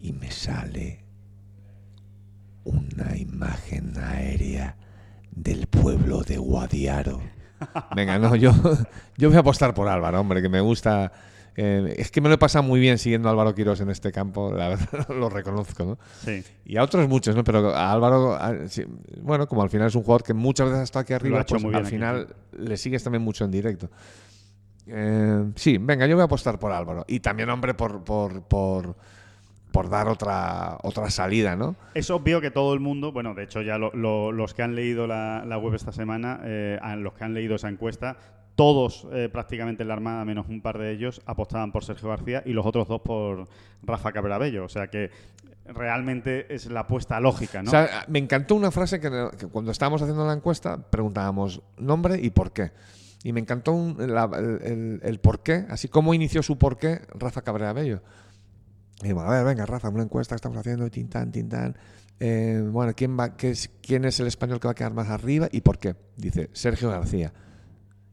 [0.00, 1.05] y me sale
[2.66, 4.76] una imagen aérea
[5.30, 7.20] del pueblo de Guadiaro.
[7.94, 8.52] Venga, no, yo,
[9.16, 11.10] yo voy a apostar por Álvaro, hombre, que me gusta.
[11.56, 14.12] eh, es que me lo he pasado muy bien siguiendo a Álvaro Quirós en este
[14.12, 15.98] campo, la verdad lo reconozco, ¿no?
[16.24, 16.42] Sí.
[16.66, 17.44] Y a otros muchos, ¿no?
[17.44, 18.84] Pero a Álvaro, a- sí,
[19.22, 21.62] bueno, como al final es un jugador que muchas veces ha estado aquí arriba, pues
[21.62, 23.88] muy bien al aquí, final le sigues también mucho en directo.
[24.86, 27.04] Eh, sí, venga, yo voy a apostar por Álvaro.
[27.08, 28.96] Y también, hombre, por, por, por,
[29.76, 31.76] por dar otra, otra salida, ¿no?
[31.92, 34.74] Es obvio que todo el mundo, bueno, de hecho ya lo- lo- los que han
[34.74, 38.16] leído la, la web esta semana, eh, los que han leído esa encuesta,
[38.54, 42.42] todos eh, prácticamente en la Armada, menos un par de ellos, apostaban por Sergio García
[42.46, 43.48] y los otros dos por
[43.82, 44.64] Rafa Cabrabello.
[44.64, 45.10] O sea que
[45.66, 47.68] realmente es la apuesta lógica, ¿no?
[47.68, 52.18] O sea, me encantó una frase que, que cuando estábamos haciendo la encuesta preguntábamos nombre
[52.20, 52.70] y por qué.
[53.24, 56.78] Y me encantó un- la- el, el- el por qué, así como inició su por
[56.78, 58.00] qué Rafa Cabrera Bello.
[59.02, 61.76] Y a ver, venga, Rafa, una encuesta que estamos haciendo, tintán, tintán.
[62.18, 65.08] Eh, bueno, ¿quién, va, qué es, ¿quién es el español que va a quedar más
[65.08, 65.96] arriba y por qué?
[66.16, 67.32] Dice, Sergio García.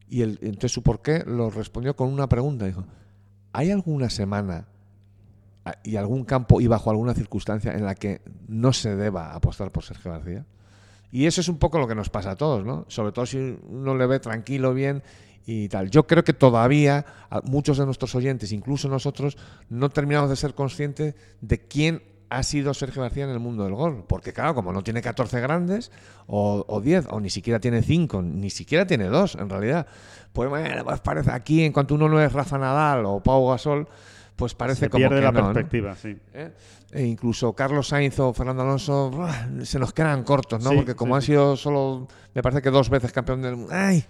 [0.08, 2.66] Y el, entonces su por qué lo respondió con una pregunta.
[2.66, 2.84] Dijo,
[3.52, 4.68] ¿hay alguna semana
[5.82, 9.84] y algún campo y bajo alguna circunstancia en la que no se deba apostar por
[9.84, 10.44] Sergio García?
[11.10, 12.84] Y eso es un poco lo que nos pasa a todos, ¿no?
[12.88, 15.02] Sobre todo si uno le ve tranquilo, bien
[15.46, 15.90] y tal.
[15.90, 17.04] Yo creo que todavía
[17.44, 19.36] muchos de nuestros oyentes, incluso nosotros,
[19.68, 23.74] no terminamos de ser conscientes de quién ha sido Sergio García en el mundo del
[23.74, 24.04] gol.
[24.08, 25.92] Porque claro, como no tiene 14 grandes,
[26.26, 29.86] o, o 10, o ni siquiera tiene 5, ni siquiera tiene 2 en realidad,
[30.32, 33.86] pues bueno, pues parece aquí, en cuanto uno no es Rafa Nadal o Pau Gasol,
[34.36, 35.52] pues parece Se como pierde que la no, ¿no?
[35.52, 36.16] perspectiva, sí.
[36.32, 36.50] ¿eh?
[36.90, 39.12] E incluso Carlos Sainz o Fernando Alonso
[39.62, 40.70] se nos quedan cortos, ¿no?
[40.70, 43.72] Sí, Porque como sí, han sido solo, me parece que dos veces campeón del mundo.
[43.72, 44.04] ¡Ay!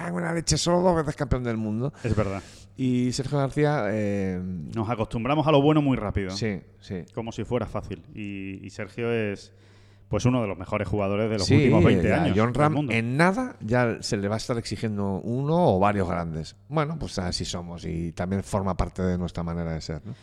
[0.00, 1.92] Cago en la leche, solo dos veces campeón del mundo.
[2.04, 2.42] Es verdad.
[2.76, 4.38] Y Sergio García, eh,
[4.74, 6.30] Nos acostumbramos a lo bueno muy rápido.
[6.30, 7.04] sí, sí.
[7.14, 8.02] Como si fuera fácil.
[8.14, 9.52] Y, y Sergio es
[10.08, 12.36] pues uno de los mejores jugadores de los Sí, últimos 20 ya, años.
[12.38, 16.54] John Ram en nada ya se le va a estar exigiendo uno o varios grandes.
[16.68, 20.02] Bueno, pues así somos y también forma parte de nuestra manera de ser.
[20.04, 20.14] ¿no?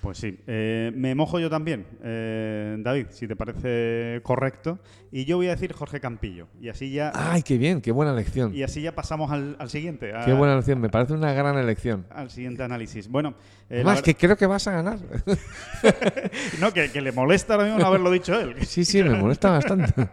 [0.00, 4.78] Pues sí, Eh, me mojo yo también, eh, David, si te parece correcto.
[5.12, 6.46] Y yo voy a decir Jorge Campillo.
[6.60, 8.54] Y así ya, Ay, qué bien, qué buena elección.
[8.54, 10.14] y así ya pasamos al, al siguiente.
[10.14, 12.06] a- Qué buena elección, me parece una gran elección.
[12.10, 13.08] Al siguiente análisis.
[13.08, 13.34] Bueno,
[13.68, 14.98] eh, ver- que creo que vas a ganar.
[16.60, 18.54] no, que, que le molesta ahora mismo no haberlo dicho él.
[18.66, 19.92] Sí, sí, me molesta bastante.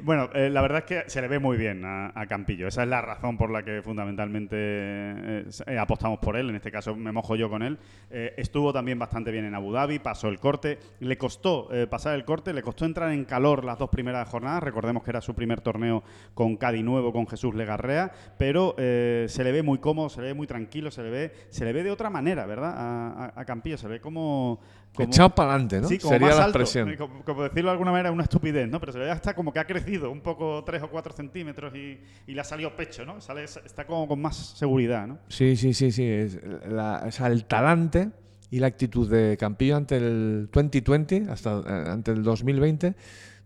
[0.00, 2.68] Bueno, eh, la verdad es que se le ve muy bien a, a Campillo.
[2.68, 5.44] Esa es la razón por la que fundamentalmente
[5.78, 6.50] apostamos por él.
[6.50, 7.78] En este caso me mojo yo con él.
[8.10, 8.34] Eh,
[8.68, 10.78] estuvo también bastante bien en Abu Dhabi, pasó el corte.
[11.00, 14.62] Le costó eh, pasar el corte, le costó entrar en calor las dos primeras jornadas.
[14.62, 16.02] Recordemos que era su primer torneo
[16.34, 18.12] con Cádiz Nuevo, con Jesús Legarrea.
[18.36, 21.32] Pero eh, se le ve muy cómodo, se le ve muy tranquilo, se le ve,
[21.48, 22.74] se le ve de otra manera, ¿verdad?
[22.76, 23.78] A, a- a Campillo.
[23.78, 24.60] Se ve como...
[24.94, 25.88] como- Echado para adelante, ¿no?
[25.88, 26.94] Sí, como Sería más la alto, expresión.
[26.96, 28.80] Como, como decirlo de alguna manera, una estupidez, ¿no?
[28.80, 32.00] Pero se ve hasta como que ha crecido un poco 3 o 4 centímetros y,
[32.26, 33.20] y le ha salido pecho, ¿no?
[33.22, 35.18] Sale, está como con más seguridad, ¿no?
[35.28, 36.04] Sí, sí, sí, sí.
[36.04, 38.10] Es la- el talante
[38.50, 42.94] y la actitud de Campillo ante el 2020, hasta eh, ante el 2020,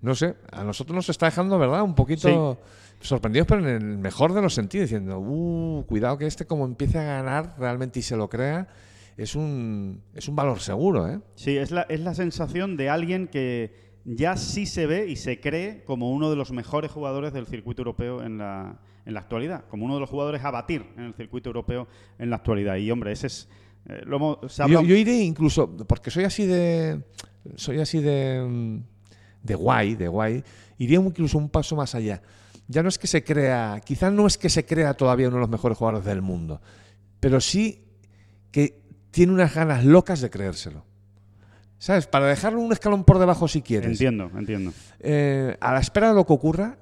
[0.03, 1.83] no sé, a nosotros nos está dejando, ¿verdad?
[1.83, 2.61] Un poquito
[3.01, 6.99] sorprendidos, pero en el mejor de los sentidos, diciendo, uh, cuidado que este como empiece
[6.99, 8.69] a ganar realmente y se lo crea,
[9.17, 11.21] es un, es un valor seguro, ¿eh?
[11.35, 15.41] Sí, es la, es la sensación de alguien que ya sí se ve y se
[15.41, 19.65] cree como uno de los mejores jugadores del circuito europeo en la, en la actualidad,
[19.69, 21.87] como uno de los jugadores a batir en el circuito europeo
[22.19, 22.77] en la actualidad.
[22.77, 23.49] Y hombre, ese es...
[23.89, 24.39] eh, lo hemos-
[24.83, 27.03] Yo, yo iré incluso, porque soy así de.
[27.57, 28.81] Soy así de.
[29.43, 30.45] de guay, de guay.
[30.79, 32.23] Iría incluso un paso más allá.
[32.69, 33.81] Ya no es que se crea.
[33.85, 36.61] Quizás no es que se crea todavía uno de los mejores jugadores del mundo.
[37.21, 37.85] Pero sí
[38.51, 40.85] que tiene unas ganas locas de creérselo.
[41.79, 42.07] ¿Sabes?
[42.07, 43.91] Para dejarlo un escalón por debajo si quieres.
[43.91, 44.73] Entiendo, entiendo.
[45.01, 46.79] Eh, a la espera de lo que ocurra,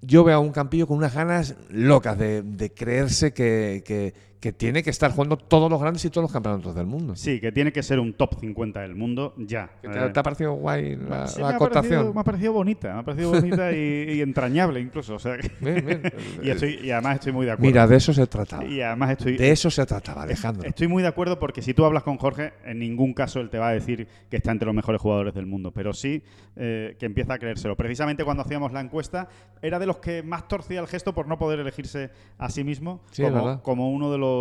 [0.00, 4.52] yo veo a un Campillo con unas ganas locas de, de creerse que, que- que
[4.52, 7.14] tiene que estar jugando todos los grandes y todos los campeonatos del mundo.
[7.14, 9.70] Sí, que tiene que ser un top 50 del mundo ya.
[9.80, 12.14] ¿Qué ¿Te, te ha parecido guay la, sí, la me, ha parecido, acotación?
[12.14, 13.76] me ha parecido bonita, me ha parecido bonita y,
[14.14, 15.14] y entrañable incluso.
[15.14, 16.02] O sea, que- Bien, bien.
[16.42, 17.68] y, estoy- y además estoy muy de acuerdo.
[17.70, 18.64] Mira, de eso se trataba.
[18.64, 20.68] y además estoy, De eso se trataba, Alejandro.
[20.68, 23.58] Estoy muy de acuerdo porque si tú hablas con Jorge, en ningún caso él te
[23.60, 26.24] va a decir que está entre los mejores jugadores del mundo, pero sí
[26.56, 27.76] eh, que empieza a creérselo.
[27.76, 29.28] Precisamente cuando hacíamos la encuesta,
[29.62, 33.02] era de los que más torcía el gesto por no poder elegirse a sí mismo
[33.12, 33.22] Sí,
[33.62, 34.31] como uno de los,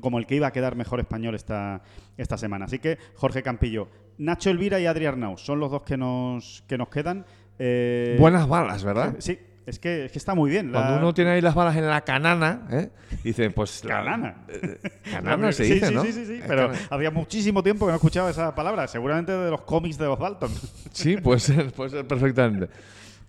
[0.00, 1.82] como el que iba a quedar mejor español esta,
[2.16, 2.66] esta semana.
[2.66, 6.76] Así que Jorge Campillo, Nacho Elvira y Adri Arnaus son los dos que nos, que
[6.78, 7.24] nos quedan.
[7.58, 9.16] Eh, Buenas balas, ¿verdad?
[9.18, 10.70] Sí, es que, es que está muy bien.
[10.72, 12.90] Cuando La- uno tiene ahí las balas en la canana, ¿eh?
[13.24, 13.84] dice, pues...
[13.84, 14.44] la- Canana.
[14.48, 14.78] eh,
[15.10, 16.02] canana se sí, dice, sí, ¿no?
[16.04, 16.86] sí, sí, sí, pero canana.
[16.90, 20.50] había muchísimo tiempo que no escuchaba esa palabra, seguramente de los cómics de los Dalton.
[20.92, 22.68] Sí, puede ser, puede ser perfectamente.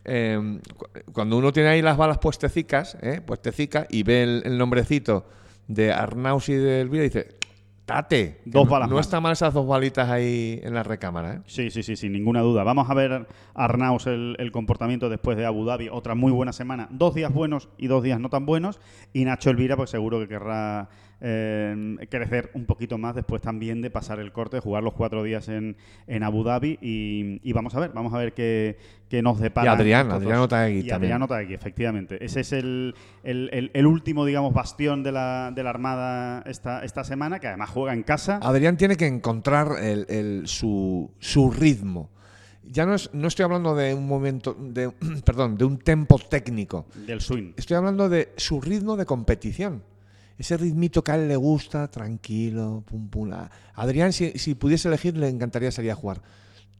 [0.05, 3.19] Eh, cu- cuando uno tiene ahí las balas puestecicas, ¿eh?
[3.21, 5.25] puestecicas, y ve el, el nombrecito
[5.69, 7.27] de Arnaus y de Elvira, dice,
[7.85, 8.41] tate.
[8.45, 9.05] Dos no- balas No más.
[9.05, 11.41] está mal esas dos balitas ahí en la recámara, ¿eh?
[11.45, 12.63] Sí, sí, sí, sin ninguna duda.
[12.63, 15.89] Vamos a ver, Arnaus, el, el comportamiento después de Abu Dhabi.
[15.89, 16.87] Otra muy buena semana.
[16.91, 18.79] Dos días buenos y dos días no tan buenos.
[19.13, 20.89] Y Nacho Elvira, pues seguro que querrá
[21.21, 25.47] eh, crecer un poquito más después también de pasar el corte, jugar los cuatro días
[25.49, 25.75] en,
[26.07, 26.77] en Abu Dhabi.
[26.81, 28.77] Y, y vamos a ver, vamos a ver qué,
[29.09, 29.71] qué nos depara.
[29.71, 30.39] Y Adrián, Adrián.
[30.39, 31.11] Otaegui Y también.
[31.13, 32.23] Adrián Otaegui, efectivamente.
[32.23, 36.83] Ese es el, el- el- el último, digamos, bastión de la, de la Armada esta,
[36.83, 38.39] esta semana, que además juega en casa.
[38.41, 42.09] Adrián tiene que encontrar el- el- su, su ritmo.
[42.71, 44.91] Ya no, es, no estoy hablando de un momento, de,
[45.25, 46.85] perdón, de un tempo técnico.
[47.07, 47.53] Del swing.
[47.57, 49.81] Estoy hablando de su ritmo de competición.
[50.39, 53.31] Ese ritmito que a él le gusta, tranquilo, pum pum.
[53.33, 56.21] A Adrián, si, si pudiese elegir, le encantaría salir a jugar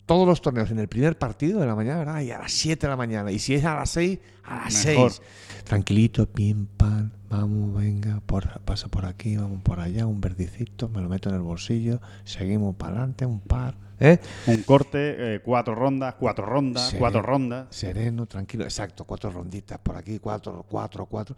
[0.09, 2.21] todos los torneos en el primer partido de la mañana, ¿verdad?
[2.21, 3.31] Y a las 7 de la mañana.
[3.31, 5.11] Y si es a las 6, a las Mejor.
[5.11, 5.21] 6.
[5.65, 10.99] Tranquilito, pim, pam, vamos, venga, por, pasa por aquí, vamos por allá, un verdicito, me
[10.99, 13.75] lo meto en el bolsillo, seguimos para adelante, un par.
[13.99, 14.17] ¿eh?
[14.47, 17.67] Un corte, eh, cuatro rondas, cuatro rondas, cuatro rondas.
[17.69, 21.35] Sereno, tranquilo, exacto, cuatro ronditas por aquí, cuatro, cuatro, cuatro.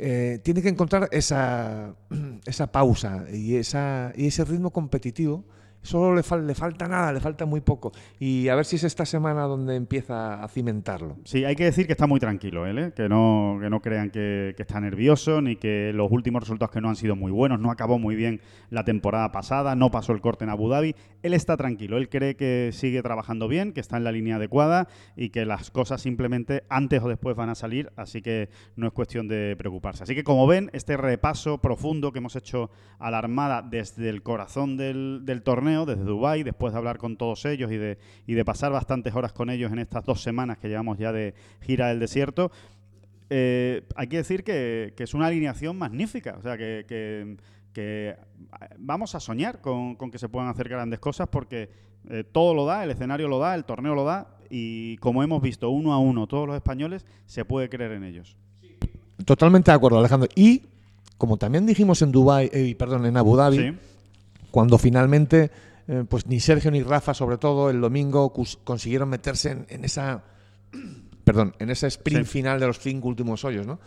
[0.00, 1.94] Eh, tiene que encontrar esa,
[2.46, 5.44] esa pausa y, esa, y ese ritmo competitivo.
[5.82, 7.92] Solo le, le falta nada, le falta muy poco.
[8.18, 11.16] Y a ver si es esta semana donde empieza a cimentarlo.
[11.24, 12.92] Sí, hay que decir que está muy tranquilo él, ¿eh?
[12.94, 16.88] que, no, que no crean que, está nervioso ni que los últimos resultados que no
[16.88, 20.44] han sido muy buenos, no acabó muy bien la temporada pasada, no pasó el corte
[20.44, 20.94] en Abu Dhabi.
[21.22, 24.88] Él está tranquilo, él cree que sigue trabajando bien, que está en la línea adecuada
[25.16, 28.92] y que las cosas simplemente antes o después van a salir, así que no es
[28.92, 30.02] cuestión de preocuparse.
[30.02, 34.22] Así que como ven, este repaso profundo que hemos hecho a la Armada desde el
[34.22, 38.44] corazón del torneo, desde Dubái, después de hablar con todos ellos y de, y de
[38.44, 41.98] pasar bastantes horas con ellos en estas dos semanas que llevamos ya de gira del
[42.00, 42.50] desierto,
[43.30, 46.36] eh, hay que decir que, que es una alineación magnífica.
[46.38, 47.36] O sea, que, que-
[47.72, 48.16] que,
[48.78, 51.68] vamos a soñar con, con que se puedan hacer grandes cosas porque
[52.08, 55.40] eh, todo lo da, el escenario lo da, el torneo lo da y como hemos
[55.42, 58.36] visto uno a uno todos los españoles, se puede creer en ellos.
[59.24, 60.28] Totalmente de acuerdo, Alejandro.
[60.34, 60.62] Y
[61.18, 63.76] como también dijimos en Dubai, eh, perdón, en Abu Dhabi, Sí.
[64.50, 65.50] cuando finalmente,
[65.88, 68.32] eh, pues ni Sergio ni Rafa, sobre todo el domingo,
[68.64, 70.22] consiguieron meterse en, en esa,
[71.24, 72.30] perdón, en ese sprint Sí.
[72.32, 73.80] final de los cinco últimos hoyos, ¿no?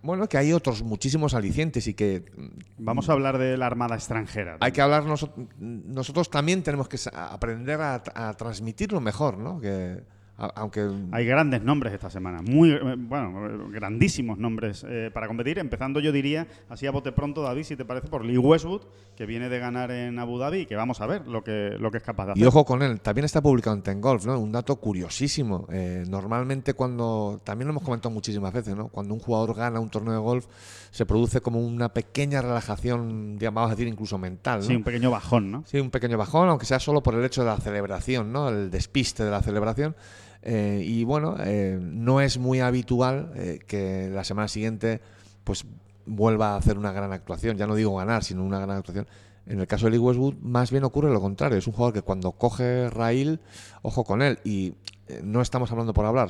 [0.00, 3.96] Bueno, que hay otros muchísimos alicientes y que mm, Vamos a hablar de la Armada
[3.96, 4.56] extranjera.
[4.60, 9.60] hay que hablar noso- nosotros también tenemos que aprender a, a transmitirlo mejor, ¿no?
[9.60, 10.02] Que
[10.38, 15.58] aunque Hay grandes nombres esta semana, muy eh, bueno, grandísimos nombres eh, para competir.
[15.58, 18.82] Empezando, yo diría, así a bote pronto, David, si te parece, por Lee Westwood,
[19.16, 21.90] que viene de ganar en Abu Dhabi y que vamos a ver lo que, lo
[21.90, 22.44] que es capaz de hacer.
[22.44, 24.38] Y ojo con él, también está publicado en Ten Golf, ¿no?
[24.38, 25.66] Un dato curiosísimo.
[25.72, 28.88] Eh, normalmente cuando, también lo hemos comentado muchísimas veces, ¿no?
[28.88, 30.46] Cuando un jugador gana un torneo de golf,
[30.92, 34.66] se produce como una pequeña relajación, ya vamos a decir incluso mental, ¿no?
[34.66, 35.64] Sí, un pequeño bajón, ¿no?
[35.66, 38.48] Sí, un pequeño bajón, aunque sea solo por el hecho de la celebración, ¿no?
[38.48, 39.96] El despiste de la celebración.
[40.42, 45.00] Eh, y bueno, eh, no es muy habitual eh, que la semana siguiente
[45.44, 45.66] pues
[46.06, 47.56] vuelva a hacer una gran actuación.
[47.56, 49.06] Ya no digo ganar, sino una gran actuación.
[49.46, 51.58] En el caso de Lee Westwood, más bien ocurre lo contrario.
[51.58, 53.40] Es un jugador que cuando coge raíl,
[53.82, 54.38] ojo con él.
[54.44, 54.74] Y
[55.22, 56.28] no estamos hablando por hablar.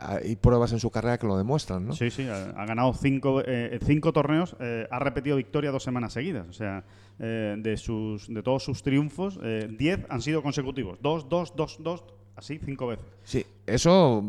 [0.00, 1.92] hay pruebas en su carrera que lo demuestran, ¿no?
[1.92, 4.56] Sí, sí, ha, ganado cinco, eh, cinco torneos,
[4.90, 6.48] ha repetido victoria dos semanas seguidas.
[6.48, 6.82] O sea,
[7.18, 9.38] de, sus, de todos sus triunfos,
[9.78, 10.98] diez han sido consecutivos.
[11.00, 12.04] Dos, dos, dos, dos,
[12.40, 13.04] así cinco veces.
[13.24, 14.24] Sí, eso.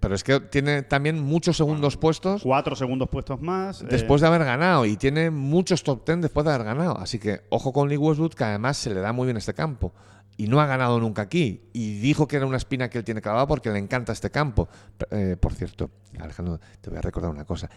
[0.00, 2.42] Pero es que tiene también muchos segundos puestos.
[2.42, 3.82] Cuatro segundos puestos más.
[3.82, 6.96] eh, después de haber ganado y tiene muchos top ten después de haber ganado.
[6.98, 9.92] Así que ojo con Lee Westwood, que además se le da muy bien este campo.
[10.38, 11.62] Y no ha ganado nunca aquí.
[11.72, 14.68] Y dijo que era una espina que él tiene clavada porque le encanta este campo.
[15.10, 17.70] Eh, por cierto, Alejandro, te voy a recordar una cosa.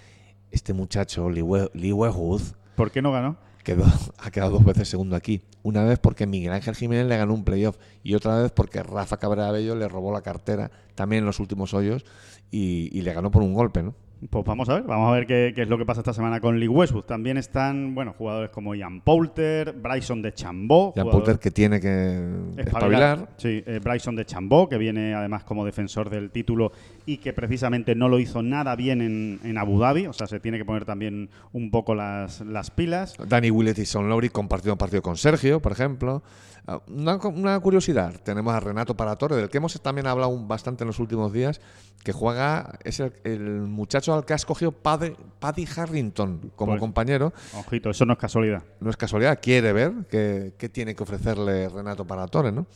[0.52, 2.42] Este muchacho, Lee, We- Lee Westwood,
[2.76, 3.38] ¿Por qué no ganó?
[3.64, 3.86] Quedó,
[4.18, 5.42] ha quedado dos veces segundo aquí.
[5.64, 9.18] Una vez porque Miguel Ángel Jiménez le ganó un playoff y otra vez porque Rafa
[9.18, 12.06] Cabrera Bello le robó la cartera también en los últimos hoyos
[12.52, 13.94] y, y le ganó por un golpe, ¿no?
[14.30, 16.42] Pues vamos a ver, vamos a ver qué, qué es lo que pasa esta semana
[16.42, 17.04] con Lee Westwood.
[17.06, 20.92] También están, bueno, jugadores como Ian Poulter, Bryson de Chambó.
[20.92, 22.20] Jugador- Poulter que tiene que
[22.58, 23.30] espabilar.
[23.38, 26.74] Sí, eh, Bryson de Chambó, que viene además como defensor del título
[27.06, 30.08] y que precisamente no lo hizo nada bien en, en Abu Dhabi.
[30.08, 33.16] O sea, se tiene que poner también un poco las, las pilas.
[33.26, 36.24] Danny Willett y Son Lowry compartieron partido con Sergio, por ejemplo.
[36.72, 41.00] Ah, Una, curiosidad, tenemos a Renato Paratore, del que hemos también hablado bastante en los
[41.00, 41.62] últimos días,
[42.04, 46.80] que juega, es el, el muchacho al que ha escogido Paddy, Paddy Harrington como Pues-
[46.80, 47.34] compañero.
[47.58, 48.62] Ojito, eso no es casualidad.
[48.82, 52.68] No es casualidad, quiere ver qué, qué tiene que ofrecerle Renato Paratore, ¿no?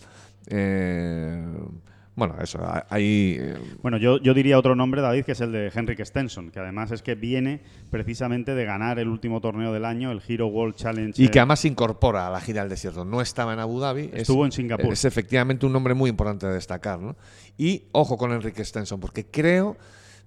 [0.48, 1.46] Eh,
[2.16, 2.60] bueno, eso,
[2.90, 3.38] ahí...
[3.40, 6.60] eh, Bueno, yo, yo diría otro nombre, David, que es el de Henrik Stenson, que
[6.60, 10.76] además es que viene precisamente de ganar el último torneo del año, el Hero World
[10.76, 11.22] Challenge.
[11.22, 13.04] Y que además se incorpora a la gira del desierto.
[13.06, 14.10] No estaba en Abu Dhabi.
[14.14, 14.94] es- Estuvo en Singapur.
[14.94, 17.00] Es efectivamente un nombre muy importante de destacar.
[17.00, 17.16] ¿no?
[17.58, 19.76] Y ojo con Enrique Stenson, porque creo,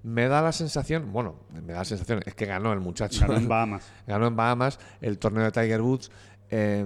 [0.03, 3.21] me da la sensación, bueno, me da la sensación, es que ganó el muchacho.
[3.23, 3.93] ganó en Bahamas.
[4.07, 6.11] Ganó en Bahamas el torneo de Tiger Woods.
[6.51, 6.85] Eh,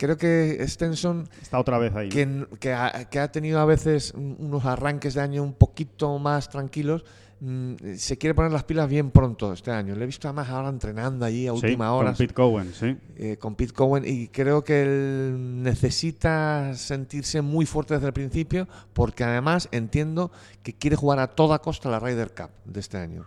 [0.00, 2.08] creo que Stenson Está otra vez ahí.
[2.08, 6.48] que, ha, que ha tenido a veces un- unos arranques de año un poquito más
[6.48, 7.04] tranquilos,
[7.40, 9.94] mm, se quiere poner las pilas bien pronto este año.
[9.94, 12.96] Le he visto además ahora entrenando allí a Sí, última hora Con Pete Cowen, sí.
[13.18, 18.68] eh, con Pete Cowen y creo que él necesita sentirse muy fuerte desde el principio
[18.94, 20.30] porque además entiendo
[20.62, 23.24] que quiere jugar a toda costa la Ryder Cup de este año.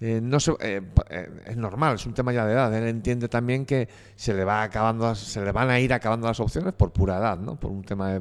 [0.00, 2.74] Eh, no se- eh, eh, es normal, es un tema ya de edad.
[2.76, 6.40] Él entiende también que se le va acabando, se le van a ir acabando las
[6.40, 7.58] opciones por pura edad, ¿no?
[7.58, 8.20] Por un tema de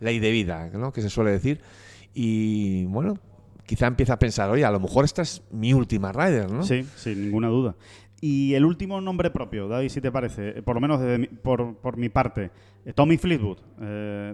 [0.00, 0.92] ley de vida, ¿no?
[0.92, 1.60] Que se suele decir.
[2.14, 3.18] Y bueno,
[3.64, 6.62] quizá empieza a pensar, oye, a lo mejor esta es mi última Ryder, ¿no?
[6.62, 7.74] Sí, sin ninguna duda.
[8.20, 11.76] Y el último nombre propio, David, si te parece, por lo menos desde mi- por,
[11.76, 12.50] por mi parte,
[12.94, 13.58] Tommy Fleetwood.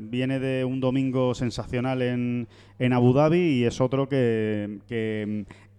[0.03, 2.47] viene de un domingo sensacional en,
[2.79, 4.81] en Abu Dhabi y es otro que,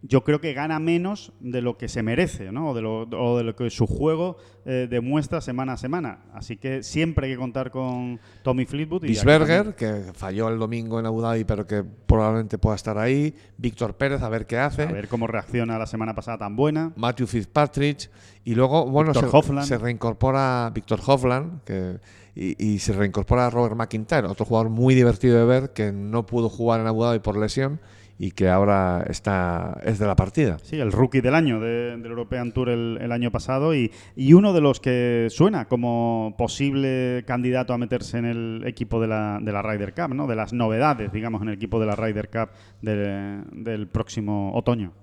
[0.05, 2.71] yo creo que gana menos de lo que se merece, ¿no?
[2.71, 4.35] O de lo, o de lo que su juego
[4.65, 6.25] eh, demuestra semana a semana.
[6.33, 9.03] Así que siempre hay que contar con Tommy Fleetwood.
[9.03, 13.33] Bisberger, que falló el domingo en Abu Dhabi, pero que probablemente pueda estar ahí.
[13.57, 14.83] Víctor Pérez, a ver qué hace.
[14.83, 16.91] A ver cómo reacciona la semana pasada tan buena.
[16.97, 18.11] Matthew Fitzpatrick.
[18.43, 22.01] Y luego, bueno, se, se reincorpora Víctor Hovland que,
[22.35, 26.49] y, y se reincorpora Robert McIntyre, otro jugador muy divertido de ver que no pudo
[26.49, 27.79] jugar en Abu Dhabi por lesión
[28.20, 30.57] y que ahora está es de la partida.
[30.61, 34.34] Sí, el rookie del año de- del European Tour el, el año pasado y, y
[34.34, 39.39] uno de los que suena como posible candidato a meterse en el equipo de la,
[39.41, 40.28] de la Ryder Cup, ¿no?
[40.28, 42.49] de las novedades, digamos, en el equipo de la Ryder Cup
[42.82, 44.93] de- del próximo otoño.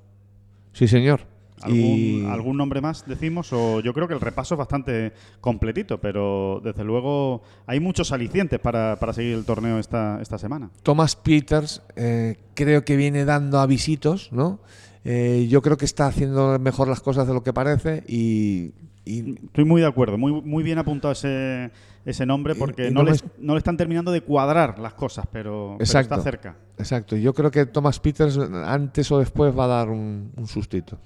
[0.73, 1.23] Sí, señor.
[1.63, 3.53] ¿Algún, Y- algún nombre más decimos?
[3.53, 8.59] O yo creo que el repaso es bastante completito, pero desde luego hay muchos alicientes
[8.61, 10.71] para, para seguir el torneo esta, esta semana.
[10.83, 14.61] Thomas Peters eh, creo que viene dando avisitos, ¿no?
[15.05, 18.73] Eh, yo creo que está haciendo mejor las cosas de lo que parece y,
[19.07, 21.71] y Estoy muy de acuerdo, muy, muy bien apuntado ese,
[22.05, 24.93] ese nombre Y- porque y no, no le, no le están terminando de cuadrar las
[24.93, 26.57] cosas, pero, está cerca.
[26.79, 30.99] Exacto, yo creo que Thomas Peters antes o después va a dar un, un sustito.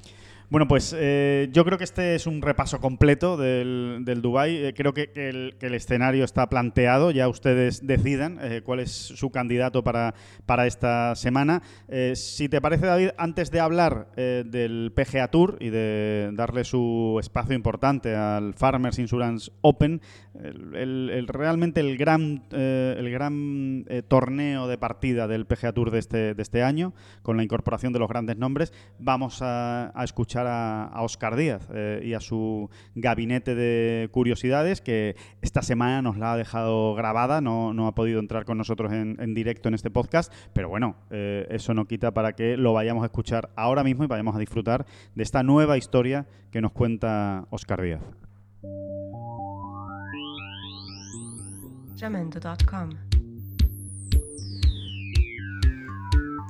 [0.55, 4.67] Bueno, pues eh, yo creo que este es un repaso completo del, del Dubai.
[4.67, 7.11] Eh, creo que, el, escenario está planteado.
[7.11, 10.15] Ya ustedes decidan eh, cuál es su candidato para,
[10.47, 11.61] para esta semana.
[11.89, 17.17] Eh, si te parece, David, antes de hablar del PGA Tour y de darle su
[17.19, 20.03] espacio importante al Farmers Insurance Open,
[20.41, 26.43] el, realmente el gran, el gran torneo de partida del PGA Tour de este, de
[26.43, 31.36] este año, con la incorporación de los grandes nombres, vamos a escuchar a, a Oscar
[31.36, 36.95] Díaz eh, y a su gabinete de curiosidades, que esta semana nos la ha dejado
[36.95, 40.68] grabada, no, no ha podido entrar con nosotros en, en directo en este podcast, pero
[40.68, 44.36] bueno, eh, eso no quita para que lo vayamos a escuchar ahora mismo y vayamos
[44.36, 48.03] a disfrutar de esta nueva historia que nos cuenta Oscar Díaz.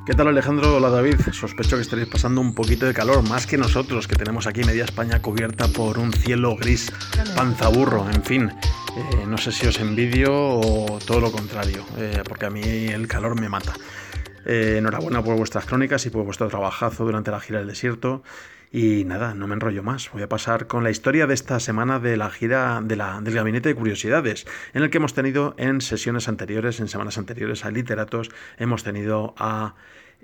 [0.07, 0.77] ¿Qué tal Alejandro?
[0.77, 1.19] Hola David.
[1.33, 4.85] Sospecho que estaréis pasando un poquito de calor, más que nosotros, que tenemos aquí media
[4.85, 6.93] España cubierta por un cielo gris
[7.35, 8.07] panzaburro.
[8.11, 12.51] En fin, eh, no sé si os envidio o todo lo contrario, eh, porque a
[12.51, 13.73] mí el calor me mata.
[14.45, 18.23] Eh, enhorabuena por vuestras crónicas y por vuestro trabajazo durante la gira del desierto.
[18.77, 20.11] Y nada, no me enrollo más.
[20.11, 23.33] Voy a pasar con la historia de esta semana de la gira de la- del
[23.33, 27.71] Gabinete de Curiosidades, en el que hemos tenido en sesiones anteriores, en semanas anteriores, a
[27.71, 29.77] literatos, hemos tenido a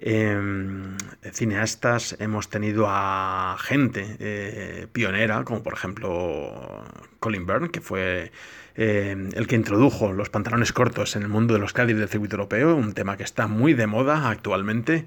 [0.03, 0.96] em,
[1.32, 6.82] cineastas, hemos tenido a gente eh, pionera, como por ejemplo
[7.20, 8.32] Colin Byrne, que fue
[8.74, 12.34] eh, el que introdujo los pantalones cortos en el mundo de los Cádiz del circuito
[12.34, 15.07] europeo, un tema que está muy de moda actualmente.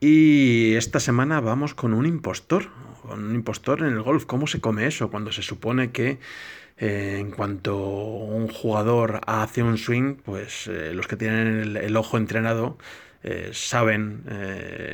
[0.00, 2.68] Y esta semana vamos con un impostor,
[3.02, 4.26] con un impostor en el golf.
[4.26, 6.20] ¿Cómo se come eso cuando se supone que
[6.76, 12.16] eh, en cuanto un jugador hace un swing, pues eh, los que tienen el, ojo
[12.16, 12.78] entrenado
[13.24, 14.22] eh, saben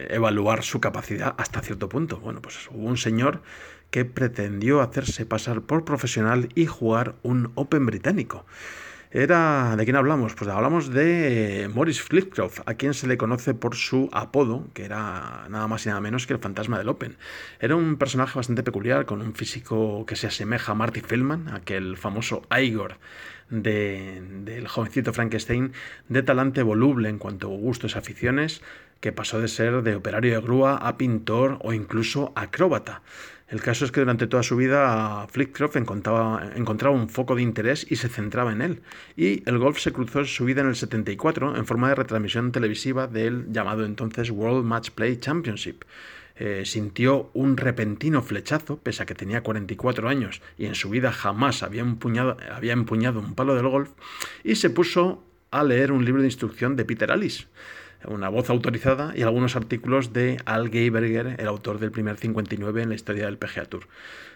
[0.09, 2.19] evaluar su capacidad hasta cierto punto.
[2.21, 3.43] Bueno, pues hubo un señor
[3.91, 8.47] que pretendió hacerse pasar por profesional y jugar un Open británico.
[9.17, 10.35] Era, ¿de quién hablamos?
[10.35, 15.47] Pues hablamos de Morris Flitcroft, a quien se le conoce por su apodo, que era
[15.49, 17.17] nada más y nada menos que el fantasma del Open.
[17.61, 21.97] Era un personaje bastante peculiar, con un físico que se asemeja a Marty Feldman, aquel
[21.97, 22.97] famoso Igor
[23.51, 25.75] de, del jovencito Frankenstein,
[26.09, 28.63] de talante voluble en cuanto a gustos y aficiones,
[28.99, 33.03] que pasó de ser de operario de grúa a pintor o incluso acróbata.
[33.55, 37.95] El caso es que durante toda su vida Flitcroft encontraba, un foco de interés y
[37.95, 38.83] se centraba en él.
[39.17, 42.51] Y el golf se cruzó en su vida en el 74 en forma de retransmisión
[42.51, 45.85] televisiva del llamado entonces World Match Play Championship.
[46.35, 51.13] Eh, sintió un repentino flechazo, pese a que tenía 44 años y en su vida
[51.13, 53.91] jamás había empuñado, había empuñado un palo del golf,
[54.43, 57.45] y se puso a leer un libro de instrucción de Peter Alice
[58.09, 62.89] una voz autorizada y algunos artículos de Al Geiberger, el autor del primer 59 en
[62.89, 63.87] la historia del PGA Tour.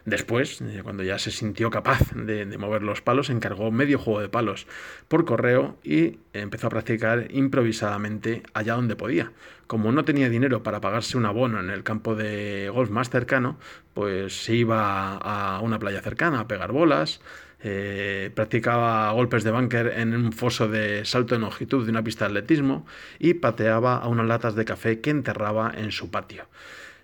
[0.05, 4.21] Después, eh, cuando ya se sintió capaz de, de, mover los palos, encargó medio juego
[4.21, 4.67] de palos
[5.09, 9.33] por correo y empezó a practicar improvisadamente allá donde podía.
[9.67, 13.59] Como no tenía dinero para pagarse un abono en el campo de golf más cercano,
[13.93, 17.21] pues se iba a una playa cercana a pegar bolas,
[17.61, 22.25] eh, practicaba golpes de bunker en un foso de salto en longitud de una pista
[22.25, 22.87] de atletismo
[23.19, 26.47] y pateaba a unas latas de café que enterraba en su patio.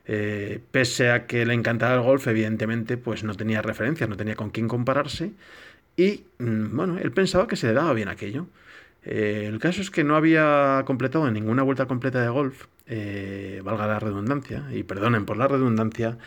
[0.07, 4.37] Eh, pese a que le encantaba el golf, evidentemente, pues no tenía referencias, no tenía
[4.37, 5.33] con quién compararse
[5.97, 8.47] y, mmm, bueno, él pensaba que se le daba bien aquello.
[9.05, 12.67] Eh, el caso es que no había completado ninguna vuelta completa de golf,
[13.65, 16.19] valga la redundancia, y perdonen por la redundancia,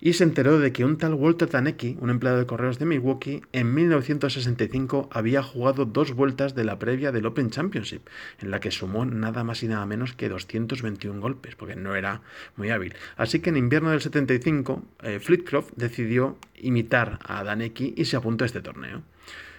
[0.00, 3.42] y se enteró de que un tal Walter Tanecki, un empleado de correos de Milwaukee,
[3.52, 8.02] en 1965 había jugado dos vueltas de la previa del Open Championship,
[8.40, 12.22] en la que sumó nada más y nada menos que 221 golpes, porque no era
[12.56, 12.94] muy hábil.
[13.16, 18.44] Así que en invierno del 75, eh, Flitcroft decidió imitar a Danecki y se apuntó
[18.44, 19.02] a este torneo.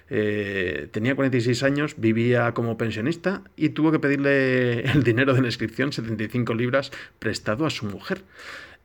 [0.09, 5.47] Eh, tenía 46 años, vivía como pensionista y tuvo que pedirle el dinero de la
[5.47, 8.21] inscripción, 75 libras, prestado a su mujer.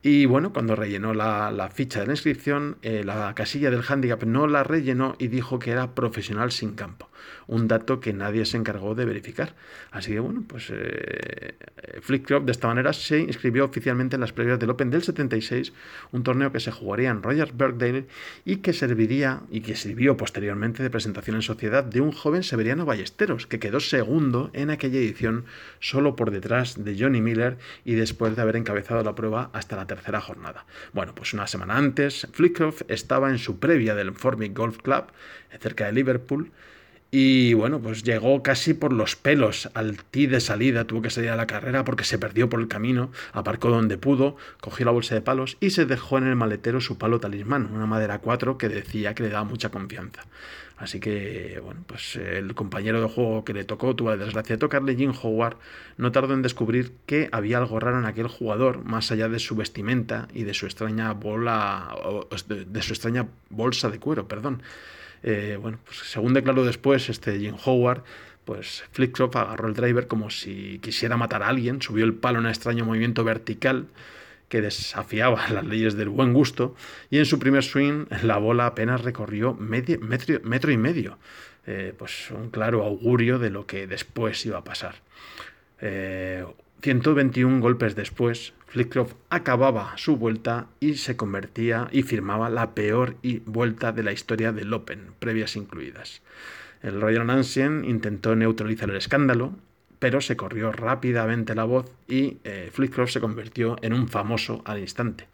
[0.03, 4.23] Y bueno, cuando rellenó la, la ficha de la inscripción, eh, la casilla del handicap
[4.23, 7.09] no la rellenó y dijo que era profesional sin campo.
[7.45, 9.53] Un dato que nadie se encargó de verificar.
[9.91, 11.53] Así que bueno, pues eh,
[12.01, 15.71] Flitcroft de esta manera se inscribió oficialmente en las previas del Open del 76,
[16.11, 18.07] un torneo que se jugaría en Rogers Birkdale
[18.43, 22.85] y que serviría y que sirvió posteriormente de presentación en sociedad de un joven Severiano
[22.85, 25.45] Ballesteros, que quedó segundo en aquella edición
[25.79, 29.85] solo por detrás de Johnny Miller y después de haber encabezado la prueba hasta la
[29.95, 30.65] tercera jornada.
[30.93, 35.05] Bueno, pues una semana antes, Flitcroft estaba en su previa del Formic Golf Club,
[35.59, 36.51] cerca de Liverpool,
[37.13, 41.29] y bueno, pues llegó casi por los pelos al tee de salida, tuvo que salir
[41.29, 45.15] a la carrera porque se perdió por el camino, aparcó donde pudo, cogió la bolsa
[45.15, 48.69] de palos y se dejó en el maletero su palo talismán, una madera 4 que
[48.69, 50.23] decía que le daba mucha confianza.
[50.81, 54.59] Así que, bueno, pues el compañero de juego que le tocó tuvo la desgracia de
[54.59, 55.57] tocarle, Jim Howard,
[55.97, 59.55] no tardó en descubrir que había algo raro en aquel jugador, más allá de su
[59.55, 61.95] vestimenta y de su extraña bola,
[62.47, 64.63] de su extraña bolsa de cuero, perdón.
[65.21, 68.01] Eh, bueno, pues según declaró después este Jim Howard,
[68.43, 72.45] pues Flitcroft agarró el driver como si quisiera matar a alguien, subió el palo en
[72.45, 73.85] un extraño movimiento vertical
[74.51, 76.75] que desafiaba las leyes del buen gusto
[77.09, 81.17] y en su primer swing la bola apenas recorrió medio, metro, y medio.
[81.65, 84.95] Eh, pues un claro augurio de lo que después iba a pasar.
[85.79, 86.45] Eh,
[86.81, 93.93] 121 golpes después, Flitcroft acababa su vuelta y se convertía y firmaba la peor vuelta
[93.93, 96.21] de la historia del Open, previas incluidas.
[96.81, 99.53] El Royal Ancien intentó neutralizar el escándalo,
[100.01, 104.79] pero se corrió rápidamente la voz y eh, Flitcroft se convirtió en un famoso al
[104.79, 105.27] instante.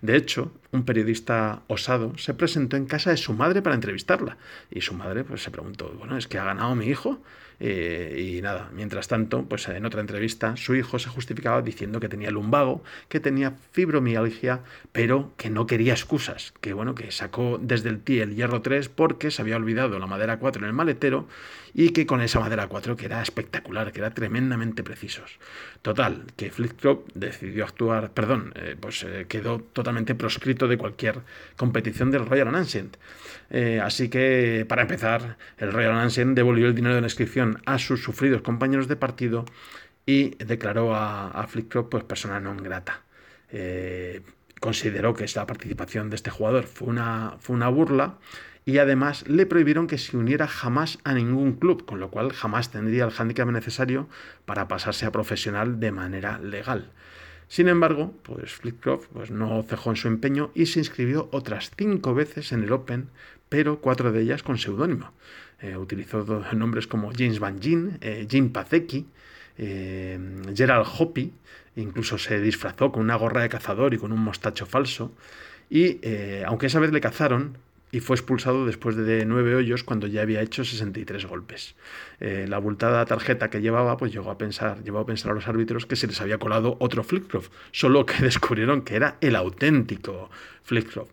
[0.00, 4.36] De hecho, un periodista osado se presentó en casa de su madre para entrevistarla
[4.70, 7.20] y su madre pues, se preguntó, bueno, ¿es que ha ganado mi hijo?
[7.64, 12.08] Eh, y nada, mientras tanto, pues en otra entrevista, su hijo se justificaba diciendo que
[12.08, 17.90] tenía lumbago, que tenía fibromialgia, pero que no quería excusas, que bueno, que sacó desde
[17.90, 21.28] el TI el hierro 3 porque se había olvidado la madera 4 en el maletero
[21.72, 25.38] y que con esa madera 4 que era espectacular, que era tremendamente precisos.
[25.82, 31.20] Total, que Flip-Flop decidió actuar, perdón, eh, pues eh, quedó totalmente proscrito de cualquier
[31.56, 32.96] competición del Royal Ancient.
[33.82, 38.02] Así que, para empezar, el Royal Ancient devolvió el dinero de la inscripción a sus
[38.02, 39.44] sufridos compañeros de partido
[40.06, 43.02] y declaró a, a pues, persona non grata.
[44.62, 48.18] consideró que esta participación de este jugador fue una, fue una burla
[48.64, 52.70] y además le prohibieron que se uniera jamás a ningún club, con lo cual jamás
[52.70, 54.08] tendría el hándicap necesario
[54.44, 56.92] para pasarse a profesional de manera legal.
[57.48, 62.14] Sin embargo, pues Flitcroft pues, no cejó en su empeño y se inscribió otras cinco
[62.14, 63.10] veces en el Open,
[63.48, 65.12] pero cuatro de ellas con seudónimo.
[65.62, 69.06] Eh, utilizó nombres como James Van Gin, eh, Jim Pazecki,
[69.58, 70.18] eh,
[70.54, 71.32] Gerald Hoppy,
[71.76, 75.12] incluso se disfrazó con una gorra de cazador y con un mostacho falso.
[75.70, 76.00] Y
[76.44, 77.56] aunque esa vez le cazaron,
[77.92, 81.74] y fue expulsado después de nueve hoyos cuando ya había hecho 63 golpes.
[82.20, 85.46] Eh, la abultada tarjeta que llevaba, pues llegó a pensar, llevó a pensar a los
[85.46, 90.30] árbitros que se les había colado otro Flipcroft, solo que descubrieron que era el auténtico
[90.64, 91.10] Flipcroft.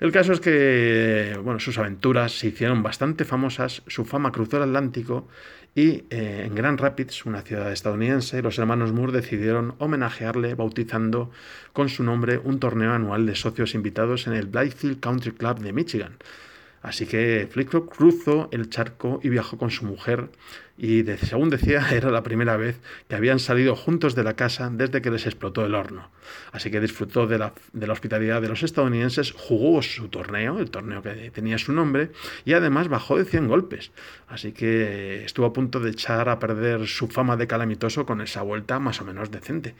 [0.00, 4.62] El caso es que bueno, sus aventuras se hicieron bastante famosas, su fama cruzó el
[4.62, 5.28] Atlántico
[5.74, 11.30] y eh, en Grand Rapids, una ciudad estadounidense, los hermanos Moore decidieron homenajearle bautizando
[11.74, 15.72] con su nombre un torneo anual de socios invitados en el Blythefield Country Club de
[15.74, 16.16] Michigan.
[16.82, 20.30] Así que Flipflop cruzó el charco y viajó con su mujer
[20.80, 25.02] y según decía era la primera vez que habían salido juntos de la casa desde
[25.02, 26.10] que les explotó el horno.
[26.52, 30.70] Así que disfrutó de la, de la hospitalidad de los estadounidenses, jugó su torneo, el
[30.70, 32.10] torneo que tenía su nombre,
[32.44, 33.90] y además bajó de 100 golpes.
[34.28, 38.42] Así que estuvo a punto de echar a perder su fama de calamitoso con esa
[38.42, 39.74] vuelta más o menos decente.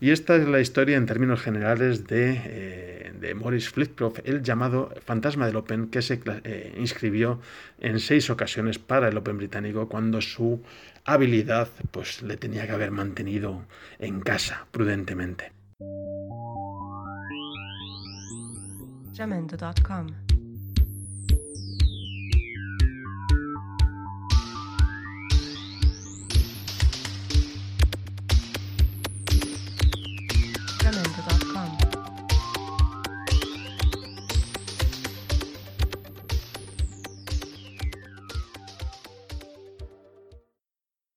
[0.00, 4.92] Y esta es la historia en términos generales de, eh, de Morris Flitcroft, el llamado
[5.04, 7.40] fantasma del Open, que se eh, inscribió
[7.78, 10.62] en seis ocasiones para el Open británico cuando su su
[11.04, 13.66] habilidad pues le tenía que haber mantenido
[13.98, 15.52] en casa prudentemente.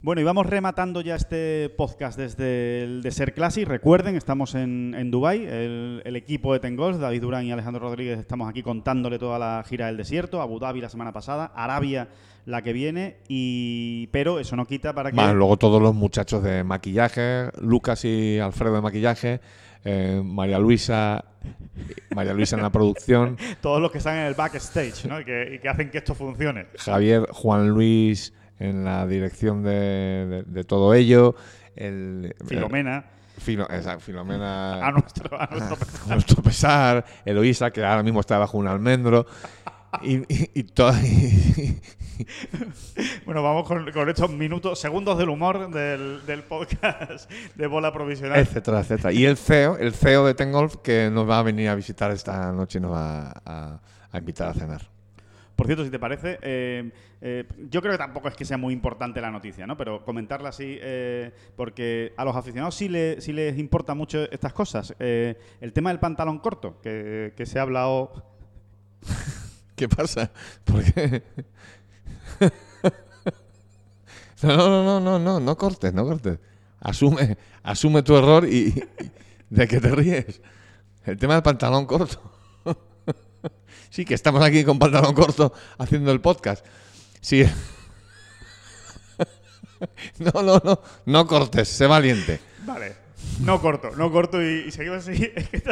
[0.04, 3.66] Bueno, y vamos rematando ya este podcast desde el Ser Classic.
[3.66, 8.20] Recuerden, estamos en, en Dubái, el, el equipo de Tengol, David Durán y Alejandro Rodríguez,
[8.20, 12.10] estamos aquí contándole toda la gira del desierto, Abu Dhabi la semana pasada, Arabia
[12.46, 15.16] la que viene, y pero eso no quita para que...
[15.16, 19.40] Más luego todos los muchachos de maquillaje, Lucas y Alfredo de maquillaje,
[19.86, 21.24] eh, María Luisa
[22.14, 25.22] María Luisa en la producción, Todos los que están en el backstage, ¿no?
[25.22, 26.66] Y que, y que hacen que esto funcione.
[26.78, 29.72] Javier, Juan Luis en la dirección de,
[30.30, 31.36] de- de todo ello,
[31.76, 33.06] el, Filomena,
[33.40, 35.78] Filo- exacto, Filomena a nuestro, a nuestro
[36.10, 39.26] a nuestro pesar, Eloísa, que ahora mismo está bajo un almendro,
[40.02, 41.82] y, y, y to- y-
[43.26, 48.38] Bueno, vamos con, con estos minutos, segundos del humor del, del podcast de bola provisional.
[48.40, 49.12] etcétera, etcétera.
[49.12, 52.52] Y el CEO, el CEO de Tengolf, que nos va a venir a visitar esta
[52.52, 53.80] noche y nos va a,
[54.12, 54.93] a invitar a cenar.
[55.64, 56.92] Por cierto, si te parece, eh,
[57.22, 59.78] eh, yo creo que tampoco es que sea muy importante la noticia, ¿no?
[59.78, 64.52] Pero comentarla así, eh, porque a los aficionados sí, le- sí les importa mucho estas
[64.52, 64.94] cosas.
[65.00, 68.12] Eh, el tema del pantalón corto, que, que se ha hablado...
[69.78, 70.32] ¿Qué pasa?
[70.66, 71.24] ¿Por qué?
[74.44, 76.38] No, no, no, no, no, no cortes, no cortes.
[76.82, 78.84] Asume, asume tu error y, y-
[79.50, 80.42] de que te ríes.
[81.06, 82.33] El tema del pantalón corto.
[83.94, 86.66] Sí, que estamos aquí con pantalón corto haciendo el podcast.
[87.22, 87.46] Sí.
[90.18, 92.40] No, no, no, no cortes, sé valiente.
[92.66, 92.96] Vale,
[93.42, 95.30] no corto, no corto y, seguimos así.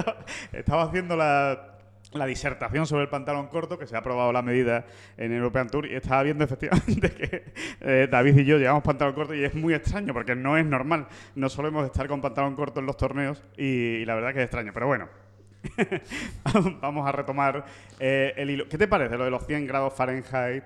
[0.51, 1.77] Estaba haciendo la,
[2.11, 5.87] la disertación sobre el pantalón corto, que se ha aprobado la medida en European Tour,
[5.87, 9.73] y estaba viendo efectivamente que eh, David y yo llevamos pantalón corto y es muy
[9.73, 11.07] extraño, porque no es normal.
[11.35, 14.45] No solemos estar con pantalón corto en los torneos y, y la verdad que es
[14.45, 15.20] extraño, pero bueno.
[16.81, 17.65] Vamos a retomar
[17.99, 18.67] eh, el hilo.
[18.69, 20.63] ¿Qué te parece lo de los 100 grados Fahrenheit?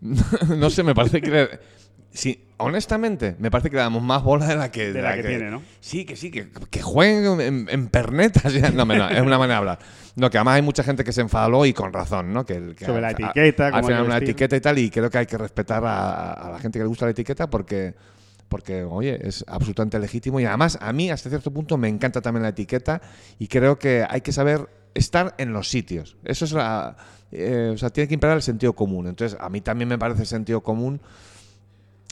[0.56, 1.58] no sé, me parece que...
[2.10, 4.92] Sí, honestamente, me parece que le damos más bola de la que...
[4.92, 5.62] De la que tiene, ¿no?
[5.80, 8.52] Sí, que sí, que, que jueguen en, en pernetas.
[8.74, 9.78] No, no, es una manera de hablar.
[10.16, 12.44] No, que además hay mucha gente que se enfadó y con razón, ¿no?
[12.46, 14.30] Que, que Sobre la al- etiqueta, Al cómo hay final una vestir.
[14.30, 16.88] etiqueta y tal, y creo que hay que respetar a, a la gente que le
[16.88, 17.94] gusta la etiqueta porque...
[18.48, 22.42] Porque, oye, es absolutamente legítimo y además a mí hasta cierto punto me encanta también
[22.42, 23.02] la etiqueta
[23.38, 26.16] y creo que hay que saber estar en los sitios.
[26.24, 26.96] Eso es la...
[27.30, 29.06] eh, o sea, tiene que imperar el sentido común.
[29.06, 31.00] Entonces, a mí también me parece sentido común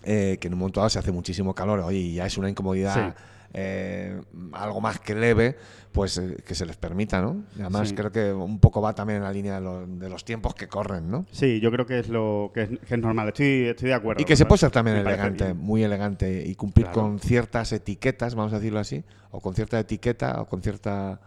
[0.04, 2.48] eh, que en un momento dado se hace muchísimo calor, oye, y ya es una
[2.50, 3.16] incomodidad.
[3.58, 4.20] Eh,
[4.52, 5.56] algo más que leve,
[5.90, 7.44] pues eh, que se les permita, ¿no?
[7.56, 7.94] Y además Sí.
[7.94, 10.68] creo que un poco va también en la línea de, lo- de los tiempos que
[10.68, 11.24] corren, ¿no?
[11.32, 13.28] Sí, yo creo que es lo que es, que es normal.
[13.28, 14.20] Estoy, estoy de acuerdo.
[14.20, 17.00] Y que se puede ser también Me elegante, muy elegante, y cumplir Claro.
[17.00, 21.18] con ciertas etiquetas, vamos a decirlo así, o con cierta etiqueta, o con cierta...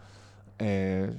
[0.60, 1.10] eh,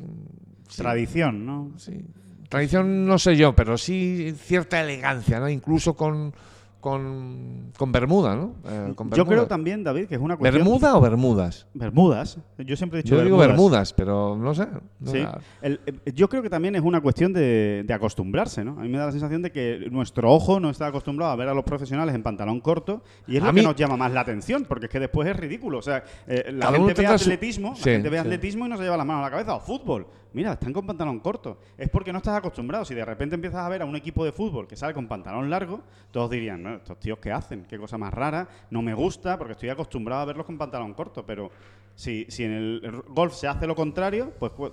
[0.70, 1.72] sí, Tradición, ¿no?
[1.78, 2.06] sí.
[2.48, 5.48] Tradición no sé yo, pero sí cierta elegancia, ¿no?
[5.50, 6.34] Incluso con,
[6.82, 8.56] con, con Bermuda, ¿no?
[8.66, 9.26] Eh, con Yo Bermuda.
[9.28, 10.64] creo también, David, que es una cuestión.
[10.66, 11.68] ¿Bermuda o Bermudas?
[11.74, 12.38] Bermudas.
[12.58, 13.58] Yo siempre he dicho Yo digo Bermudas.
[13.58, 14.68] Bermudas, pero no sé.
[15.00, 15.26] no- Sí.
[15.62, 18.72] El- eh, yo creo que también es una cuestión de, de acostumbrarse, ¿no?
[18.80, 21.48] A mí me da la sensación de que nuestro ojo no está acostumbrado a ver
[21.48, 24.12] a los profesionales en pantalón corto y es A lo mí- que nos llama más
[24.12, 25.78] la atención, porque es que después es ridículo.
[25.78, 28.22] O sea, eh, la gente ve su- atletismo, Sí, la gente ve sí.
[28.22, 29.56] atletismo y no se lleva las manos a la cabeza.
[29.56, 30.08] O fútbol.
[30.34, 31.60] Mira, están con pantalón corto.
[31.78, 32.86] Es porque no estás acostumbrado.
[32.86, 35.50] Si de repente empiezas a ver a un equipo de fútbol que sale con pantalón
[35.50, 39.38] largo, todos dirían, no, estos tíos qué hacen, qué cosa más rara, no me gusta,
[39.38, 41.26] porque estoy acostumbrado a verlos con pantalón corto.
[41.26, 41.52] Pero
[41.96, 44.72] si, si en el golf se hace lo contrario, pues, pues,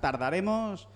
[0.00, 0.88] tardaremos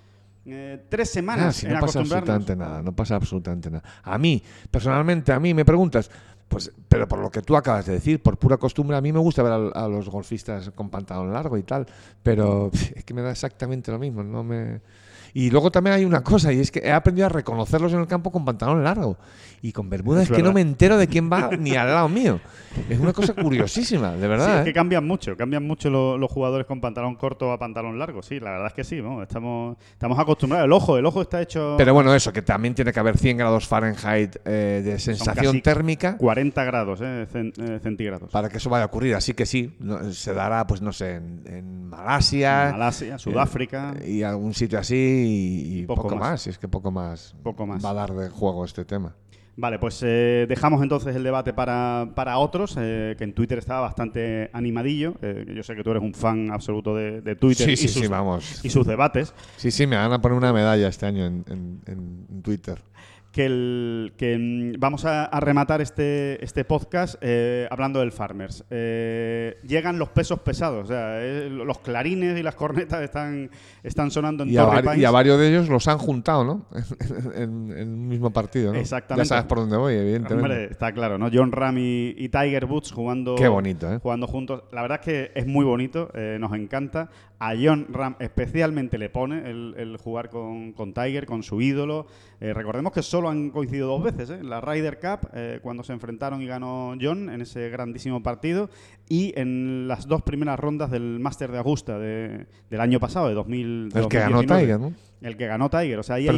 [0.46, 3.84] eh, tres semanas Ah, en no pasa absolutamente nada, no pasa absolutamente nada.
[4.02, 6.10] A mí, personalmente, a mí me preguntas,
[6.50, 9.20] pues, pero por lo que tú acabas de decir, por pura costumbre, a mí me
[9.20, 11.86] gusta ver a, a los golfistas con pantalón largo y tal,
[12.24, 14.80] pero es que me da exactamente lo mismo, no me...
[15.34, 18.06] Y luego también hay una cosa, y es que he aprendido a reconocerlos en el
[18.06, 19.16] campo con pantalón largo.
[19.62, 22.40] Y con bermudas Es que no me entero de quién va ni al lado mío.
[22.88, 24.58] Es una cosa curiosísima, de Sí, verdad.
[24.58, 24.72] es que ¿eh?
[24.72, 28.22] cambian mucho, cambian mucho lo- los jugadores con pantalón corto a pantalón largo.
[28.22, 29.22] Sí, la verdad es que sí, ¿no?
[29.22, 30.64] estamos, estamos acostumbrados.
[30.64, 33.36] El ojo, el ojo está hecho Pero bueno, eso, que también tiene que haber 100
[33.36, 36.16] grados Fahrenheit eh, de sensación térmica.
[36.16, 38.30] 40 grados eh, eh, centígrados.
[38.30, 39.14] para que eso vaya a ocurrir.
[39.14, 42.70] Así que sí, no- se dará, pues no sé, en, en Malasia.
[42.72, 43.94] Malasia, Sudáfrica.
[44.06, 46.30] y algún sitio así y, y Poco poco, más.
[46.30, 46.46] más.
[46.46, 47.84] Y es que poco más, Poco más.
[47.84, 49.14] va a dar de juego este tema.
[49.56, 53.80] Vale, pues eh, dejamos entonces el debate para, para otros, eh, que en Twitter estaba
[53.80, 55.14] bastante animadillo.
[55.20, 57.88] eh, yo sé que tú eres un fan absoluto de, de Twitter Sí, y, sí,
[57.88, 58.64] sus, sí, vamos.
[58.64, 59.34] y sus debates.
[59.58, 61.44] Sí, sí, me van a poner una medalla este año en-
[61.86, 62.80] en Twitter.
[63.32, 68.64] Que, el, que mm, vamos a, a rematar este, este podcast eh, hablando del Farmers.
[68.70, 73.50] Eh, llegan los pesos pesados, o sea, eh, los clarines y las cornetas están,
[73.82, 76.44] están sonando en Y a, Torrey vari- y a varios de ellos los han juntado,
[76.44, 76.66] ¿no?
[77.34, 78.78] en, un mismo partido, ¿no?
[78.78, 79.24] Exactamente.
[79.26, 80.52] Ya sabes por dónde voy, evidentemente.
[80.52, 81.28] Hombre, está claro, ¿no?
[81.32, 84.64] John Ram y, y Tiger Woods jugando, Qué bonito, jugando juntos.
[84.72, 87.10] La verdad es que es muy bonito, nos encanta.
[87.42, 92.06] A John Ram especialmente le pone el, el jugar con, con Tiger, con su ídolo.
[92.38, 94.38] Eh, recordemos que solo han coincidido dos veces, ¿eh?
[94.40, 98.68] En la Ryder Cup, eh, cuando se enfrentaron y ganó John en ese grandísimo partido,
[99.08, 103.34] y en las dos primeras rondas del Master de Augusta de- del año pasado, de
[103.34, 103.88] 2000.
[103.88, 104.62] de El que ganó 2019.
[104.62, 104.92] Tiger, ¿no?
[105.26, 105.98] El que ganó Tiger.
[105.98, 106.36] O sea, ahí hay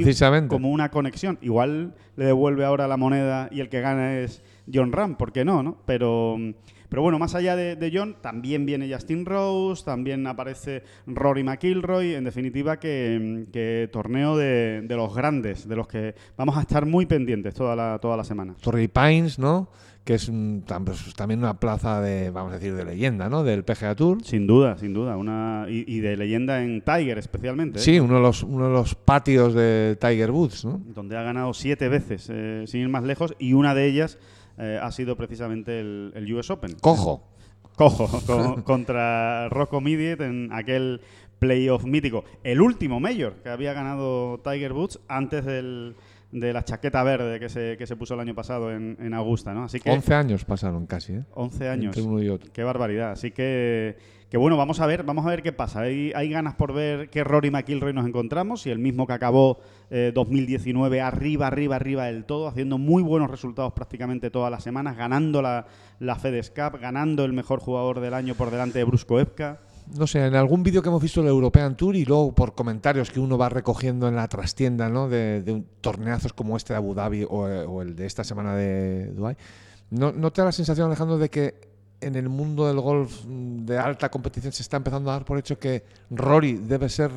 [0.48, 1.36] como una conexión.
[1.42, 4.40] Igual le devuelve ahora la moneda y el que gana es
[4.72, 5.62] John Ram, ¿por qué no?
[5.64, 5.78] no?
[5.84, 6.36] Pero,
[6.92, 12.12] pero bueno, más allá de, de John, también viene Justin Rose, también aparece Rory McIlroy.
[12.16, 16.84] En definitiva, que, que torneo de, de los grandes, de los que vamos a estar
[16.84, 18.56] muy pendientes toda la, toda la semana.
[18.60, 19.70] Torrey Pines, ¿no?
[20.04, 20.30] Que es
[20.84, 23.42] pues, también una plaza de, vamos a decir, de leyenda, ¿no?
[23.42, 24.22] Del PGA Tour.
[24.22, 25.16] Sin duda, sin duda.
[25.16, 27.78] Una, y, y de leyenda en Tiger especialmente.
[27.78, 27.82] ¿eh?
[27.82, 30.82] Sí, uno de los, uno de los patios de Tiger Woods, ¿no?
[30.88, 34.18] donde ha ganado siete veces, eh, sin ir más lejos, y una de ellas
[34.58, 36.74] eh, ha sido precisamente el, el US Open.
[36.80, 37.22] Cojo.
[37.76, 41.00] Cojo, co- contra Rocco Mediat en aquel
[41.38, 42.24] playoff mítico.
[42.44, 45.96] El último Major que había ganado Tiger Woods antes del,
[46.32, 49.52] de la chaqueta verde que se, que se puso el año pasado en, en Augusta,
[49.52, 49.64] ¿no?
[49.64, 51.24] Así que 11 años pasaron casi, ¿eh?
[51.34, 51.96] 11 años.
[51.96, 52.50] Entre uno y otro.
[52.52, 53.12] Qué barbaridad.
[53.12, 53.98] Así que,
[54.30, 55.80] que bueno, vamos a ver, vamos a ver qué pasa.
[55.82, 59.60] Hay, hay ganas por ver qué Rory McIlroy nos encontramos y el mismo que acabó
[59.90, 64.96] eh, 2019 arriba, arriba, arriba del todo, haciendo muy buenos resultados prácticamente todas las semanas,
[64.96, 65.66] ganando la,
[65.98, 69.60] la FedEx Cup, ganando el mejor jugador del año por delante de Brusco Epka.
[69.96, 73.10] No sé, en algún vídeo que hemos visto del European Tour y luego por comentarios
[73.10, 75.08] que uno va recogiendo en la trastienda, ¿no?
[75.08, 79.12] De, torneazos como este de Abu Dhabi o, eh, o el de esta semana de
[79.12, 79.36] Dubai.
[79.90, 83.64] ¿No, ¿No te da la sensación, Alejandro, de que en el mundo del golf mm,
[83.64, 87.10] de alta competición se está empezando a dar por hecho que Rory debe ser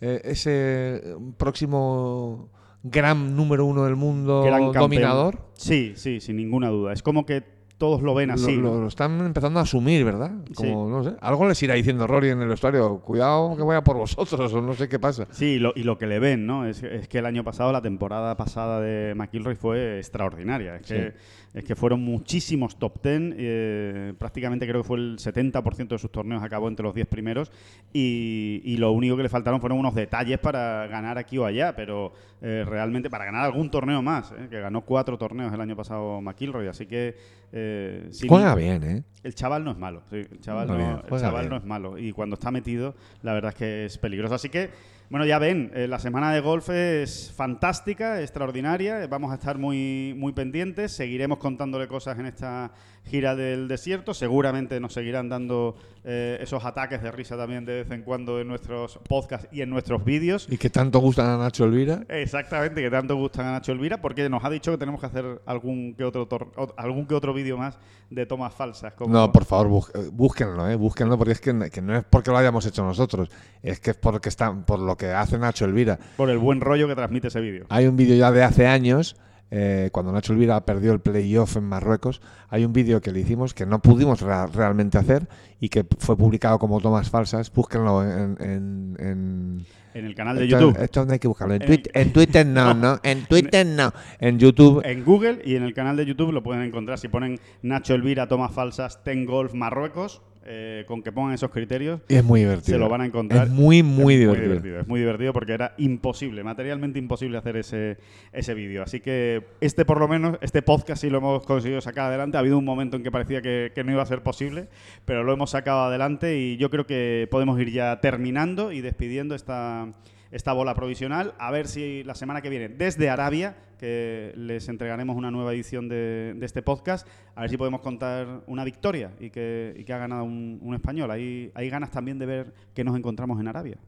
[0.00, 2.48] eh, ese próximo
[2.82, 5.50] gran número uno del mundo Gran dominador?
[5.54, 6.92] Sí, sí, sin ninguna duda.
[6.92, 8.54] Es como que todos lo ven así.
[8.56, 10.30] Lo, lo- lo están empezando a asumir, ¿verdad?
[10.54, 10.90] Como, Sí.
[10.92, 11.16] no sé.
[11.20, 13.00] Algo les irá diciendo Rory en el vestuario.
[13.00, 15.26] Cuidado que voy a por vosotros, o no sé qué pasa.
[15.30, 16.66] Sí, y lo, y lo que le ven, ¿no?
[16.66, 20.76] Es, es que el año pasado, la temporada pasada de McIlroy fue extraordinaria.
[20.76, 21.14] Es, que,
[21.54, 23.34] es que fueron muchísimos top 10.
[23.38, 27.50] eh, prácticamente creo que fue el 70% de sus torneos acabó entre los 10 primeros.
[27.94, 31.74] Y, y lo único que le faltaron fueron unos detalles para ganar aquí o allá.
[31.74, 32.12] Pero
[32.42, 34.32] eh, realmente para ganar algún torneo más.
[34.32, 34.48] ¿eh?
[34.50, 36.68] Que ganó cuatro torneos el año pasado McIlroy.
[36.68, 37.39] Así que.
[37.52, 39.02] Eh, sin- Juega bien, ¿eh?
[39.22, 41.98] el chaval no es malo, sí, el chaval, el no es malo.
[41.98, 44.34] Y cuando está metido, la verdad es que es peligroso.
[44.34, 44.70] Así que,
[45.10, 49.08] bueno, ya ven, eh, la semana de golf es fantástica, extraordinaria.
[49.08, 50.92] Vamos a estar muy, muy pendientes.
[50.92, 52.70] Seguiremos contándole cosas en esta
[53.04, 54.14] gira del desierto.
[54.14, 58.48] Seguramente nos seguirán dando eh, esos ataques de risa también de vez en cuando en
[58.48, 60.46] nuestros podcasts y en nuestros vídeos.
[60.48, 62.04] Y que tanto gustan a Nacho Elvira.
[62.08, 65.42] Exactamente, que tanto gustan a Nacho Elvira, porque nos ha dicho que tenemos que hacer
[65.44, 66.28] algún que otro
[66.76, 67.78] algún que otro vídeo más
[68.10, 68.94] de tomas falsas.
[68.94, 70.76] Como No, por favor, búsquenlo, ¿eh?
[70.76, 73.28] Búsquenlo porque es que, que no es porque lo hayamos hecho nosotros,
[73.62, 75.98] es que es porque está, por lo que hace Nacho Elvira.
[76.16, 77.66] por el buen rollo que transmite ese vídeo.
[77.70, 79.16] Hay un vídeo ya de hace años,
[79.50, 82.20] eh, cuando Nacho Elvira perdió el playoff en Marruecos,
[82.50, 85.26] hay un vídeo que le hicimos que no pudimos rea- realmente hacer
[85.58, 87.52] y que fue publicado como tomas falsas.
[87.52, 88.36] Búsquenlo en...
[88.40, 91.54] en- en- En el canal de esto, YouTube, Esto no hay que buscarlo.
[91.54, 93.00] En, En- Twitter, en Twitter no, no.
[93.02, 93.92] En Twitter no.
[94.20, 94.82] En YouTube...
[94.84, 96.96] en Google y en el canal de YouTube lo pueden encontrar.
[97.00, 102.00] Si ponen Nacho Elvira, tomas falsas, Ten Golf Marruecos, eh, con que pongan esos criterios,
[102.08, 102.76] Es muy divertido.
[102.76, 103.46] se lo van a encontrar.
[103.46, 104.80] Es muy, muy Es divertido.
[104.80, 107.98] Es muy divertido porque era imposible, materialmente imposible hacer ese,
[108.32, 108.82] ese vídeo.
[108.82, 112.36] Así que este, por lo menos, este podcast sí lo hemos conseguido sacar adelante.
[112.36, 114.68] Ha habido un momento en que parecía que, que no iba a ser posible,
[115.04, 119.34] pero lo hemos sacado adelante y yo creo que podemos ir ya terminando y despidiendo
[119.34, 119.88] esta,
[120.30, 121.34] esta bola provisional.
[121.38, 125.88] A ver si la semana que viene, desde Arabia, que les entregaremos una nueva edición
[125.88, 129.92] de, de este podcast, a ver si podemos contar una victoria y que, y que
[129.92, 131.10] ha ganado un, un español.
[131.10, 133.78] Hay, hay ganas también de ver que nos encontramos en Arabia.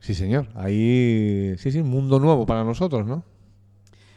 [0.00, 0.46] Sí, señor.
[0.54, 1.54] Ahí...
[1.58, 3.24] Sí, sí, un mundo nuevo para nosotros, ¿no?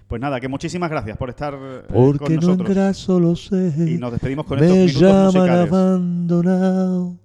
[0.08, 2.70] Pues nada, que muchísimas gracias por estar eh, Porque con no nosotros.
[2.70, 3.74] engraso lo sé.
[3.78, 5.72] Y nos despedimos con estos Me minutos llaman musicales.
[5.72, 7.16] abandonado.